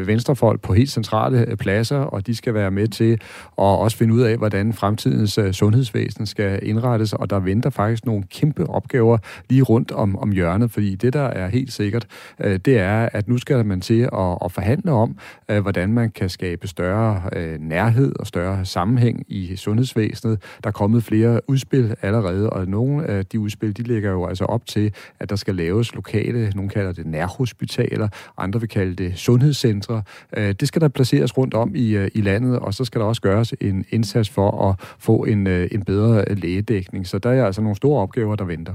[0.00, 3.18] uh, venstrefolk på helt centrale pladser, og de skal være med til at
[3.56, 8.24] også finde ud af, hvordan fremtidens uh, sundhedsvæsen skal indrettes, og der venter faktisk nogle
[8.30, 9.18] kæmpe opgaver
[9.50, 12.06] lige rundt om, om hjørnet, fordi det, der er helt sikkert,
[12.40, 15.16] øh, det er, at nu skal man til at, at forhandle om,
[15.50, 20.42] øh, hvordan man kan skabe større øh, nærhed og større sammenhæng i sundhedsvæsenet.
[20.62, 24.44] Der er kommet flere udspil allerede, og nogle af de udspil, de ligger jo altså
[24.44, 28.08] op til, at der skal laves lokale, nogle kalder det nærhospitaler,
[28.38, 30.02] andre vil kalde det sundhedscentre.
[30.36, 33.06] Øh, det skal der placeres rundt om i, øh, i landet, og så skal der
[33.06, 37.06] også gøres en indsats for at få en, øh, en bedre lægedækning.
[37.06, 38.74] Så der er altså nogle store opgaver, der venter.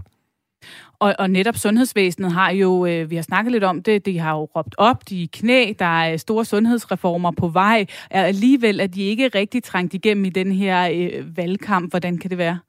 [0.99, 4.32] Og, og netop sundhedsvæsenet har jo, øh, vi har snakket lidt om det, de har
[4.32, 8.88] jo råbt op, de er knæ, der er store sundhedsreformer på vej, og alligevel er
[8.88, 11.91] de ikke rigtig trængt igennem i den her øh, valgkamp.
[11.91, 12.60] Hvordan kan det være?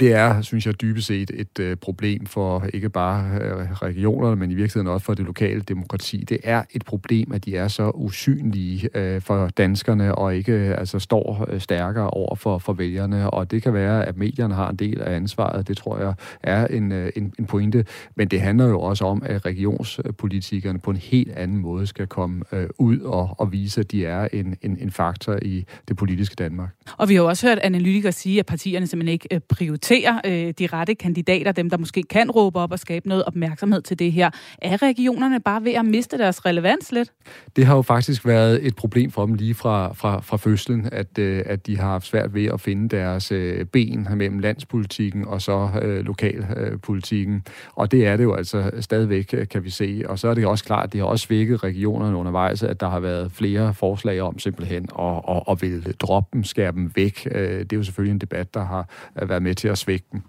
[0.00, 4.50] Det er, synes jeg, dybest set et øh, problem for ikke bare øh, regionerne, men
[4.50, 6.16] i virkeligheden også for det lokale demokrati.
[6.16, 10.78] Det er et problem, at de er så usynlige øh, for danskerne og ikke øh,
[10.78, 13.30] altså står øh, stærkere over for, for vælgerne.
[13.30, 15.68] Og det kan være, at medierne har en del af ansvaret.
[15.68, 17.84] Det tror jeg er en, øh, en, en pointe.
[18.14, 22.44] Men det handler jo også om, at regionspolitikerne på en helt anden måde skal komme
[22.52, 26.34] øh, ud og, og vise, at de er en, en, en faktor i det politiske
[26.34, 26.70] Danmark.
[26.96, 30.54] Og vi har jo også hørt analytikere sige, at partierne simpelthen ikke øh, prioritere øh,
[30.58, 34.12] de rette kandidater, dem der måske kan råbe op og skabe noget opmærksomhed til det
[34.12, 34.30] her.
[34.62, 37.12] Er regionerne bare ved at miste deres relevans lidt?
[37.56, 41.18] Det har jo faktisk været et problem for dem lige fra, fra, fra fødslen, at,
[41.18, 45.42] øh, at de har haft svært ved at finde deres øh, ben mellem landspolitikken og
[45.42, 47.34] så øh, lokalpolitikken.
[47.34, 50.02] Øh, og det er det jo altså stadigvæk, øh, kan vi se.
[50.08, 52.88] Og så er det også klart, at det har også svækket regionerne undervejs, at der
[52.88, 57.28] har været flere forslag om simpelthen at, at, at vil droppe dem, skære dem væk.
[57.30, 58.88] Øh, det er jo selvfølgelig en debat, der har
[59.22, 60.22] øh, været med med til at svække dem.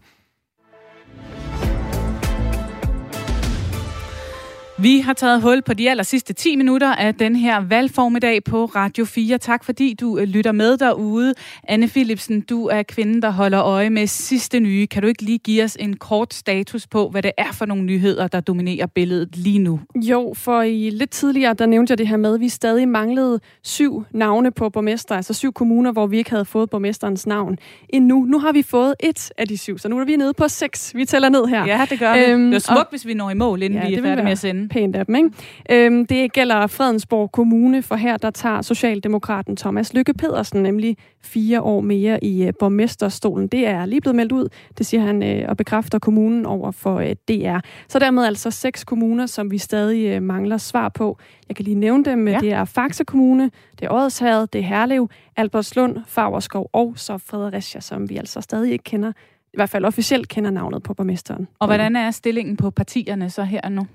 [4.81, 8.65] Vi har taget hul på de aller sidste 10 minutter af den her valgformiddag på
[8.65, 9.37] Radio 4.
[9.37, 11.33] Tak fordi du øh, lytter med derude.
[11.63, 14.87] Anne Philipsen, du er kvinden, der holder øje med sidste nye.
[14.87, 17.83] Kan du ikke lige give os en kort status på, hvad det er for nogle
[17.83, 19.79] nyheder, der dominerer billedet lige nu?
[19.95, 23.39] Jo, for i lidt tidligere, der nævnte jeg det her med, at vi stadig manglede
[23.63, 27.57] syv navne på borgmester, altså syv kommuner, hvor vi ikke havde fået borgmesterens navn
[27.89, 28.25] endnu.
[28.25, 30.95] Nu har vi fået et af de syv, så nu er vi nede på seks.
[30.95, 31.65] Vi tæller ned her.
[31.65, 32.19] Ja, det gør vi.
[32.19, 34.23] Øhm, det er smukt, og, hvis vi når i mål, inden ja, vi er færdige
[34.23, 35.15] med at sende pænt af dem.
[35.15, 35.29] Ikke?
[35.69, 41.61] Øhm, det gælder Fredensborg Kommune, for her der tager Socialdemokraten Thomas Lykke Pedersen nemlig fire
[41.61, 43.47] år mere i uh, borgmesterstolen.
[43.47, 44.47] Det er lige blevet meldt ud,
[44.77, 47.59] det siger han uh, og bekræfter kommunen over for øh, DR.
[47.87, 51.17] Så dermed altså seks kommuner, som vi stadig uh, mangler svar på.
[51.47, 52.27] Jeg kan lige nævne dem.
[52.27, 52.39] Ja.
[52.39, 57.81] Det er Faxe Kommune, det er Ådshavet, det er Herlev, Albertslund, Fagerskov og så Fredericia,
[57.81, 59.11] som vi altså stadig ikke kender
[59.53, 61.47] i hvert fald officielt kender navnet på borgmesteren.
[61.59, 63.87] Og hvordan er stillingen på partierne så her nu?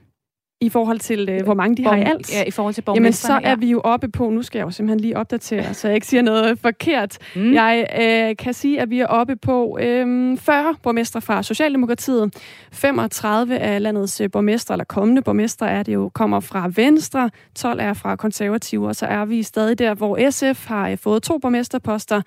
[0.65, 2.33] I forhold til, øh, hvor mange de har i alt?
[2.33, 3.55] Ja, i forhold til Jamen, så er ja.
[3.55, 6.23] vi jo oppe på, nu skal jeg jo simpelthen lige opdatere, så jeg ikke siger
[6.23, 7.19] noget forkert.
[7.37, 7.53] Mm.
[7.53, 12.35] Jeg øh, kan sige, at vi er oppe på øh, 40 borgmestre fra Socialdemokratiet.
[12.73, 17.31] 35 af landets øh, borgmestre, eller kommende borgmestre, er det jo, kommer fra Venstre.
[17.55, 21.23] 12 er fra Konservative, og så er vi stadig der, hvor SF har øh, fået
[21.23, 22.23] to borgmesterposter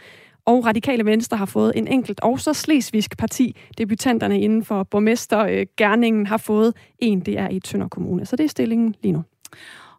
[0.48, 6.22] og Radikale Venstre har fået en enkelt, og så Slesvigsk Parti, debutanterne inden for borgmestergærningen,
[6.22, 8.26] øh, har fået en, det er i Tønder Kommune.
[8.26, 9.24] Så det er stillingen lige nu.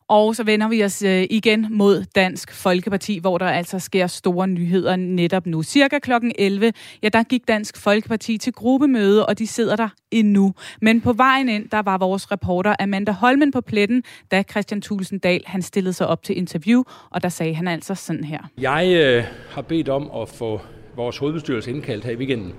[0.08, 4.48] Og så vender vi os øh, igen mod Dansk Folkeparti, hvor der altså sker store
[4.48, 5.62] nyheder netop nu.
[5.62, 10.54] Cirka klokken 11, ja, der gik Dansk Folkeparti til gruppemøde, og de sidder der endnu.
[10.82, 15.42] Men på vejen ind, der var vores reporter Amanda Holmen på pletten, da Christian Tulsendal
[15.46, 18.38] han stillede sig op til interview, og der sagde han altså sådan her.
[18.58, 20.60] Jeg øh, har bedt om at få
[20.96, 22.52] vores hovedbestyrelse indkaldt her i weekenden.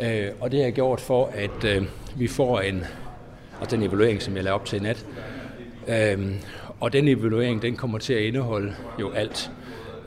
[0.00, 1.82] Øh, og det har jeg gjort for, at øh,
[2.16, 2.84] vi får en,
[3.60, 5.06] og den evaluering, som jeg lavede op til i nat,
[5.88, 6.34] Øhm,
[6.80, 9.50] og den evaluering, den kommer til at indeholde jo alt.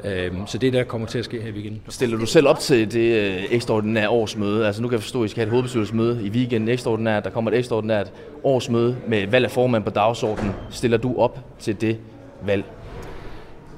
[0.03, 1.81] Øhm, så det der kommer til at ske her i weekenden.
[1.89, 4.67] Stiller du selv op til det øh, ekstraordinære årsmøde?
[4.67, 7.23] Altså nu kan jeg forstå, at I skal have et hovedbestyrelsesmøde i weekenden ekstraordinært.
[7.23, 8.11] Der kommer et ekstraordinært
[8.43, 10.51] årsmøde med valg af formand på dagsordenen.
[10.69, 11.97] Stiller du op til det
[12.45, 12.63] valg?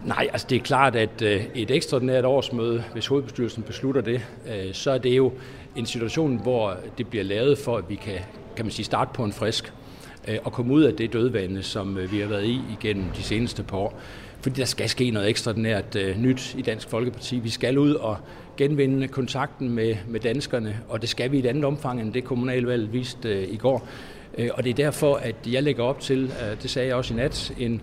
[0.06, 4.74] Nej, altså det er klart, at øh, et ekstraordinært årsmøde, hvis hovedbestyrelsen beslutter det, øh,
[4.74, 5.32] så er det jo
[5.76, 8.20] en situation, hvor det bliver lavet for, at vi kan,
[8.56, 9.74] kan man sige, starte på en frisk
[10.28, 13.24] Øh, og komme ud af det dødvande, som øh, vi har været i igennem de
[13.24, 14.00] seneste par år.
[14.42, 17.40] Fordi der skal ske noget ekstraordinært øh, nyt i Dansk Folkeparti.
[17.40, 18.18] Vi skal ud og
[18.58, 22.24] genvinde kontakten med, med danskerne, og det skal vi i et andet omfang, end det
[22.24, 23.88] kommunalvalget viste i går.
[24.54, 27.54] Og det er derfor, at jeg lægger op til, det sagde jeg også i nat,
[27.60, 27.82] en,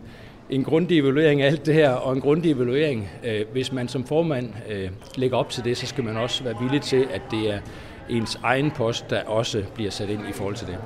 [0.50, 3.10] en grundig evaluering af alt det her, og en grundig evaluering.
[3.52, 4.52] Hvis man som formand
[5.16, 7.58] lægger op til det, så skal man også være villig til, at det er
[8.10, 10.76] ens egen post, der også bliver sat ind i forhold til det.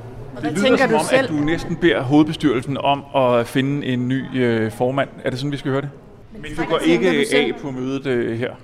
[0.43, 1.25] Det lyder tænker som du om, selv?
[1.25, 5.09] at du næsten beder hovedbestyrelsen om at finde en ny øh, formand.
[5.25, 5.91] Er det sådan, vi skal høre det?
[6.33, 8.55] Men, Men du går ikke af på mødet øh, her?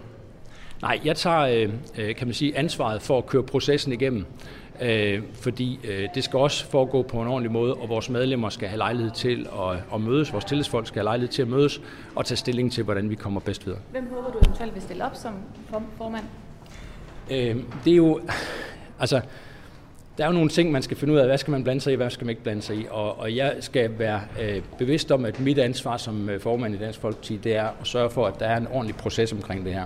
[0.82, 4.26] Nej, jeg tager øh, øh, kan man sige, ansvaret for at køre processen igennem.
[4.82, 8.68] Øh, fordi øh, det skal også foregå på en ordentlig måde, og vores medlemmer skal
[8.68, 11.80] have lejlighed til at, at mødes, vores tillidsfolk skal have lejlighed til at mødes
[12.14, 13.80] og tage stilling til, hvordan vi kommer bedst videre.
[13.90, 15.34] Hvem håber du eventuelt vil stille op som
[15.98, 16.24] formand?
[17.30, 18.20] Øh, det er jo,
[19.00, 19.20] altså,
[20.18, 21.92] der er jo nogle ting, man skal finde ud af, hvad skal man blande sig
[21.92, 25.12] i, hvad skal man ikke blande sig i, og, og jeg skal være øh, bevidst
[25.12, 28.26] om, at mit ansvar som øh, formand i Dansk Folkeparti, det er at sørge for,
[28.26, 29.84] at der er en ordentlig proces omkring det her.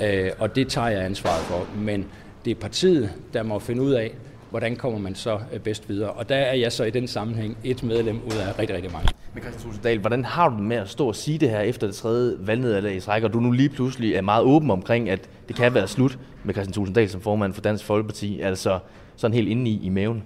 [0.00, 2.06] Øh, og det tager jeg ansvaret for, men
[2.44, 4.14] det er partiet, der må finde ud af,
[4.50, 6.10] hvordan kommer man så øh, bedst videre.
[6.10, 9.08] Og der er jeg så i den sammenhæng et medlem ud af rigtig, rigtig mange.
[9.34, 11.86] Men Christian Tulsendal, hvordan har du det med at stå og sige det her efter
[11.86, 15.28] det tredje valgnederlag i træk, og du nu lige pludselig er meget åben omkring, at
[15.48, 18.78] det kan være slut med Christian Tulsendal som formand for Dansk Folkeparti, altså
[19.16, 20.22] sådan helt inde i, i maven?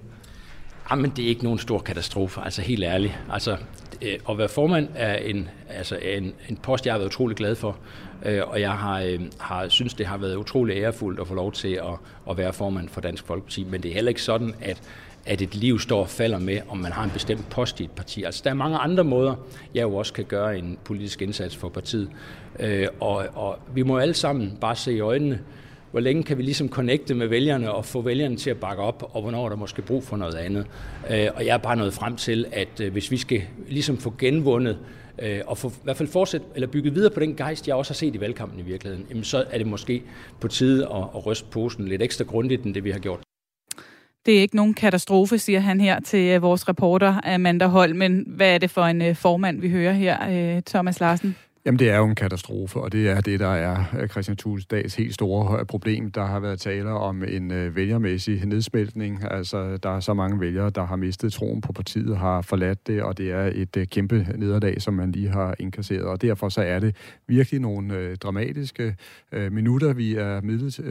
[0.87, 3.19] Ah, Jamen, det er ikke nogen stor katastrofe, altså helt ærligt.
[3.33, 3.57] Altså,
[4.03, 7.55] øh, at være formand er en, altså en, en post, jeg har været utrolig glad
[7.55, 7.77] for,
[8.25, 11.53] øh, og jeg har, øh, har synes, det har været utrolig ærefuldt at få lov
[11.53, 11.95] til at,
[12.31, 14.83] at være formand for Dansk Folkeparti, men det er heller ikke sådan, at
[15.29, 17.91] at et liv står og falder med, om man har en bestemt post i et
[17.91, 18.23] parti.
[18.23, 19.35] Altså, der er mange andre måder,
[19.75, 22.11] jeg jo også kan gøre en politisk indsats for partiet.
[22.61, 25.41] Øh, og, og vi må alle sammen bare se i øjnene,
[25.91, 29.11] hvor længe kan vi ligesom connecte med vælgerne og få vælgerne til at bakke op,
[29.14, 30.66] og hvornår er der måske brug for noget andet.
[31.11, 34.14] Øh, og jeg er bare nået frem til, at øh, hvis vi skal ligesom få
[34.18, 34.78] genvundet
[35.18, 37.93] øh, og få, i hvert fald fortsætte, eller bygge videre på den gejst, jeg også
[37.93, 40.03] har set i valgkampen i virkeligheden, jamen så er det måske
[40.41, 43.20] på tide at, at ryste posen lidt ekstra grundigt, end det vi har gjort.
[44.26, 47.97] Det er ikke nogen katastrofe, siger han her til vores reporter Amanda Holm.
[47.97, 51.36] Men hvad er det for en formand, vi hører her, Thomas Larsen?
[51.67, 54.67] Jamen, det er jo en katastrofe, og det er det, der er øh, Christian Thules
[54.67, 56.11] dags helt store øh, problem.
[56.11, 59.25] Der har været tale om en øh, vælgermæssig nedsmeltning.
[59.31, 63.03] Altså, der er så mange vælgere, der har mistet troen på partiet, har forladt det,
[63.03, 66.03] og det er et kæmpe nederlag, som man lige har indkasseret.
[66.03, 66.97] Og derfor så er det
[67.27, 68.97] virkelig nogle dramatiske
[69.51, 70.41] minutter, vi er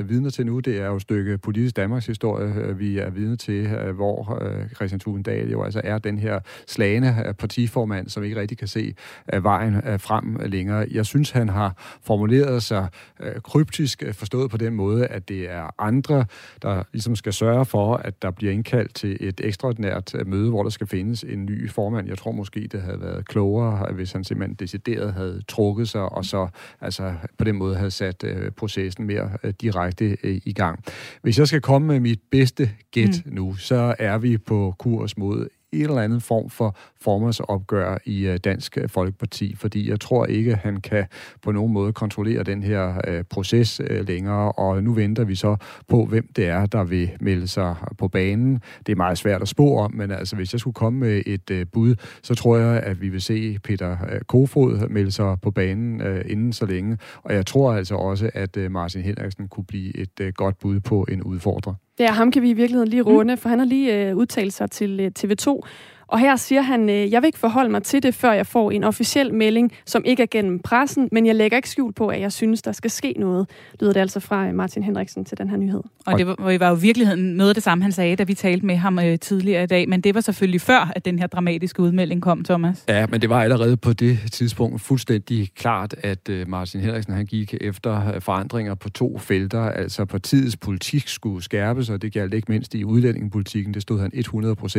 [0.04, 0.60] vidner til nu.
[0.60, 4.42] Det er jo et stykke politisk Danmarks historie, vi er vidne til, hvor
[4.76, 8.94] Christian Thulendal jo altså er den her slagende partiformand, som ikke rigtig kan se
[9.42, 10.67] vejen frem længere.
[10.74, 12.88] Jeg synes, han har formuleret sig
[13.20, 16.26] øh, kryptisk, øh, forstået på den måde, at det er andre,
[16.62, 20.64] der ligesom skal sørge for, at der bliver indkaldt til et ekstraordinært øh, møde, hvor
[20.64, 22.08] der skal findes en ny formand.
[22.08, 26.26] Jeg tror måske, det havde været klogere, hvis han simpelthen decideret havde trukket sig, og
[26.26, 26.48] så
[26.82, 30.84] altså, på den måde havde sat øh, processen mere øh, direkte øh, i gang.
[31.22, 33.34] Hvis jeg skal komme med mit bedste gæt mm.
[33.34, 38.38] nu, så er vi på kurs mod en eller anden form for formandsopgør i øh,
[38.38, 41.06] Dansk øh, Folkeparti, fordi jeg tror ikke, han kan
[41.42, 45.56] på nogen måde kontrollere den her øh, proces længere, og nu venter vi så
[45.88, 48.62] på, hvem det er, der vil melde sig på banen.
[48.86, 51.70] Det er meget svært at spå om, men altså, hvis jeg skulle komme med et
[51.72, 53.98] bud, så tror jeg, at vi vil se Peter
[54.28, 59.02] Kofod melde sig på banen inden så længe, og jeg tror altså også, at Martin
[59.02, 61.74] Henriksen kunne blive et godt bud på en udfordrer.
[62.00, 63.38] Ja, ham kan vi i virkeligheden lige runde, mm.
[63.38, 65.62] for han har lige øh, udtalt sig til øh, TV2,
[66.08, 68.72] og her siger han, øh, jeg vil ikke forholde mig til det, før jeg får
[68.72, 72.22] en officiel melding, som ikke er gennem pressen, men jeg lægger ikke skjul på, at
[72.22, 73.50] jeg synes, der skal ske noget,
[73.80, 75.82] lyder det altså fra øh, Martin Henriksen til den her nyhed.
[76.06, 78.34] Og det var, var jo i virkeligheden noget af det samme, han sagde, da vi
[78.34, 81.28] talte med ham øh, tidligere i dag, men det var selvfølgelig før, at den her
[81.28, 82.86] dramatiske udmelding kom, Thomas.
[82.90, 87.26] Ja, men det var allerede på det tidspunkt fuldstændig klart, at øh, Martin Henriksen han
[87.26, 92.34] gik efter øh, forandringer på to felter, altså partiets politik skulle skærpes, og det galt
[92.34, 94.12] ikke mindst i udlændingepolitiken, det stod han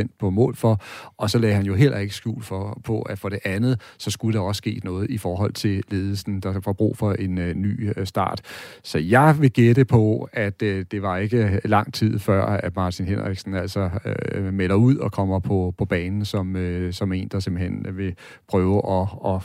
[0.02, 0.80] 100% på mål for,
[1.18, 4.10] og så lagde han jo heller ikke skjul for, på, at for det andet, så
[4.10, 7.54] skulle der også ske noget i forhold til ledelsen, der får brug for en øh,
[7.54, 8.40] ny øh, start.
[8.82, 13.06] Så jeg vil gætte på, at øh, det var ikke lang tid før, at Martin
[13.06, 17.40] Henriksen altså øh, melder ud og kommer på, på banen som, øh, som en, der
[17.40, 18.14] simpelthen vil
[18.48, 19.42] prøve at, at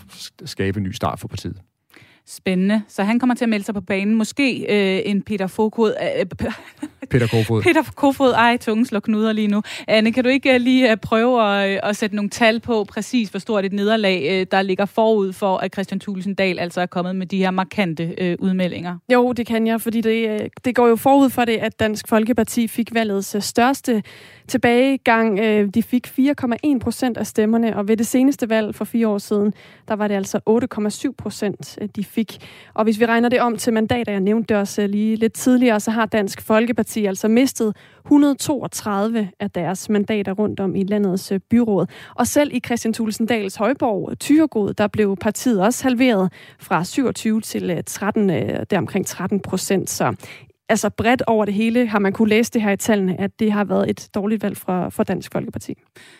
[0.49, 1.57] skabe en ny start for partiet.
[2.25, 2.81] Spændende.
[2.87, 4.15] Så han kommer til at melde sig på banen.
[4.15, 5.93] Måske øh, en Peter Fokod.
[6.19, 6.25] Øh,
[7.13, 7.61] Peter Kofod.
[7.61, 8.31] Peter Kofod.
[8.31, 9.61] Ej, tungen slår knuder lige nu.
[9.87, 12.83] Anne, kan du ikke uh, lige uh, prøve at, uh, at sætte nogle tal på
[12.83, 16.85] præcis, hvor stort et nederlag, der ligger forud for, at Christian Thulesen Dahl altså er
[16.85, 18.97] kommet med de her markante uh, udmeldinger?
[19.13, 22.67] Jo, det kan jeg, fordi det, det går jo forud for det, at Dansk Folkeparti
[22.67, 24.03] fik valgets største
[24.47, 25.39] tilbagegang.
[25.73, 29.53] De fik 4,1 procent af stemmerne, og ved det seneste valg for fire år siden,
[29.87, 30.39] der var det altså
[31.07, 32.37] 8,7 procent, de fik.
[32.73, 35.79] Og hvis vi regner det om til mandater, jeg nævnte det også lige lidt tidligere,
[35.79, 37.75] så har Dansk Folkeparti altså mistet
[38.05, 41.87] 132 af deres mandater rundt om i landets øh, byråd.
[42.15, 47.69] Og selv i Christian Tulsendals højborg, Tyregod, der blev partiet også halveret fra 27 til
[47.69, 49.89] øh, 13, øh, deromkring der omkring 13 procent.
[49.89, 50.15] Så
[50.69, 53.51] altså bredt over det hele har man kunne læse det her i tallene, at det
[53.51, 55.73] har været et dårligt valg fra, for Dansk Folkeparti.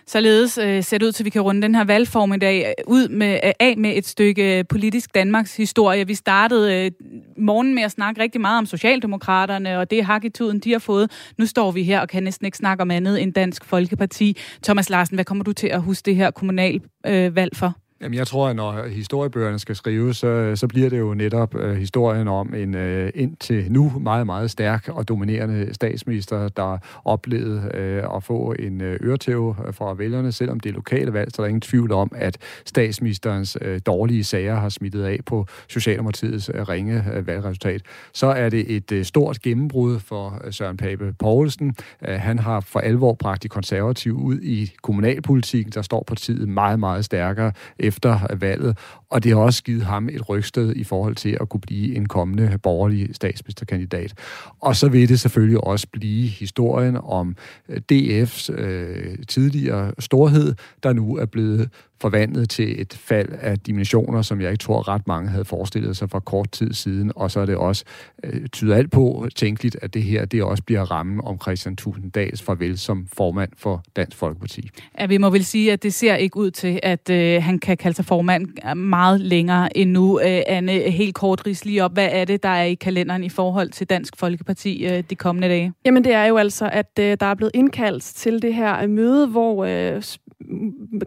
[0.08, 2.66] Således øh, ser det ud til, at vi kan runde den her valgform i dag
[2.68, 6.08] øh, ud med, øh, af med et stykke øh, politisk Danmarks historie.
[6.08, 6.92] Vi startede øh,
[7.38, 11.34] morgen med at snakke rigtig meget om Socialdemokraterne og det hakketuden, de har fået.
[11.38, 14.38] Nu står vi her og kan næsten ikke snakke om andet end Dansk Folkeparti.
[14.64, 17.83] Thomas Larsen, hvad kommer du til at huske det her kommunalvalg øh, valg for?
[18.04, 21.76] Jamen, jeg tror, at når historiebøgerne skal skrives, så, så bliver det jo netop øh,
[21.76, 28.16] historien om en øh, indtil nu meget, meget stærk og dominerende statsminister, der oplevede øh,
[28.16, 31.48] at få en øh, øretæve fra vælgerne, selvom det er lokale valg, så er der
[31.48, 37.04] ingen tvivl om, at statsministerens øh, dårlige sager har smittet af på Socialdemokratiets øh, ringe
[37.14, 37.82] øh, valgresultat.
[38.14, 41.76] Så er det et øh, stort gennembrud for øh, Søren Pape Poulsen.
[42.08, 46.80] Øh, han har for alvor bragt de konservative ud i kommunalpolitikken, der står partiet meget,
[46.80, 47.52] meget stærkere
[47.94, 48.78] efter valget,
[49.10, 52.06] og det har også givet ham et rygsted i forhold til at kunne blive en
[52.06, 54.14] kommende borgerlig statsministerkandidat.
[54.62, 57.36] Og så vil det selvfølgelig også blive historien om
[57.70, 61.70] øh, DF's øh, tidligere storhed, der nu er blevet
[62.04, 66.10] forvandlet til et fald af dimensioner, som jeg ikke tror ret mange havde forestillet sig
[66.10, 67.12] for kort tid siden.
[67.16, 67.84] Og så er det også,
[68.24, 72.42] øh, tyder alt på tænkeligt, at det her det også bliver rammen om Christian Tusinddals
[72.42, 74.70] farvel som formand for Dansk Folkeparti.
[75.00, 77.78] Ja, vi må vel sige, at det ser ikke ud til, at øh, han kan
[77.78, 80.20] kalde sig formand meget længere endnu.
[80.20, 81.94] Øh, Anne, helt kort ris lige op.
[81.94, 85.48] Hvad er det, der er i kalenderen i forhold til Dansk Folkeparti øh, de kommende
[85.48, 85.74] dage?
[85.86, 89.28] Jamen det er jo altså, at øh, der er blevet indkaldt til det her møde,
[89.28, 90.02] hvor øh,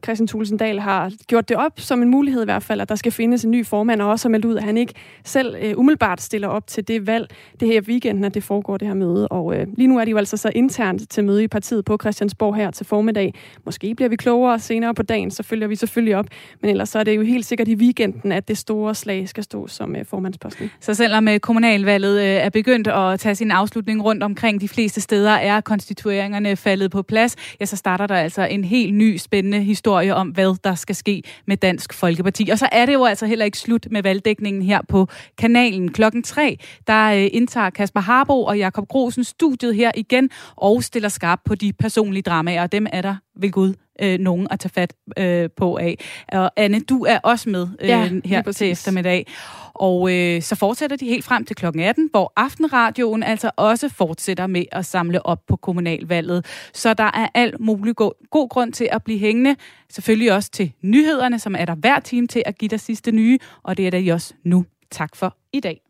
[0.05, 3.13] Christian Tulsendal har gjort det op som en mulighed i hvert fald, at der skal
[3.13, 6.21] findes en ny formand, og også har meldt ud, at han ikke selv øh, umiddelbart
[6.21, 7.29] stiller op til det valg.
[7.61, 9.29] Det her weekenden, at det foregår det her møde.
[9.29, 11.99] Og øh, lige nu er de jo altså så internt til møde i partiet på
[12.01, 13.35] Christiansborg her til formiddag.
[13.65, 16.27] Måske bliver vi klogere senere på dagen, så følger vi selvfølgelig op.
[16.61, 19.45] Men ellers så er det jo helt sikkert i weekenden, at det store slag skal
[19.45, 20.71] stå som øh, formandsposten.
[20.81, 25.01] Så selvom øh, kommunalvalget øh, er begyndt at tage sin afslutning rundt omkring de fleste
[25.01, 29.61] steder, er konstitueringerne faldet på plads, ja, så starter der altså en helt ny spændende
[29.61, 32.49] historie om, hvad der skal ske med Dansk Folkeparti.
[32.53, 35.09] Og så er det jo altså heller ikke slut med valgdækningen her på
[35.39, 35.93] kanalen.
[35.93, 41.09] Klokken tre, der øh, indtager Kasper Harbo og Jakob Grosen studiet her igen og stiller
[41.09, 42.63] skarp på de personlige dramaer.
[42.63, 45.99] og Dem er der ved Gud øh, nogen at tage fat øh, på af.
[46.33, 49.27] Og Anne, du er også med øh, ja, her til eftermiddag.
[49.75, 54.47] Og øh, så fortsætter de helt frem til klokken 18, hvor Aftenradioen altså også fortsætter
[54.47, 56.47] med at samle op på kommunalvalget.
[56.73, 59.57] Så der er alt mulig god, god grund til at blive hængende.
[59.91, 63.39] Selvfølgelig også til nyhederne, som er der hver time til at give dig sidste nye,
[63.63, 64.65] og det er der også nu.
[64.91, 65.86] Tak for i dag.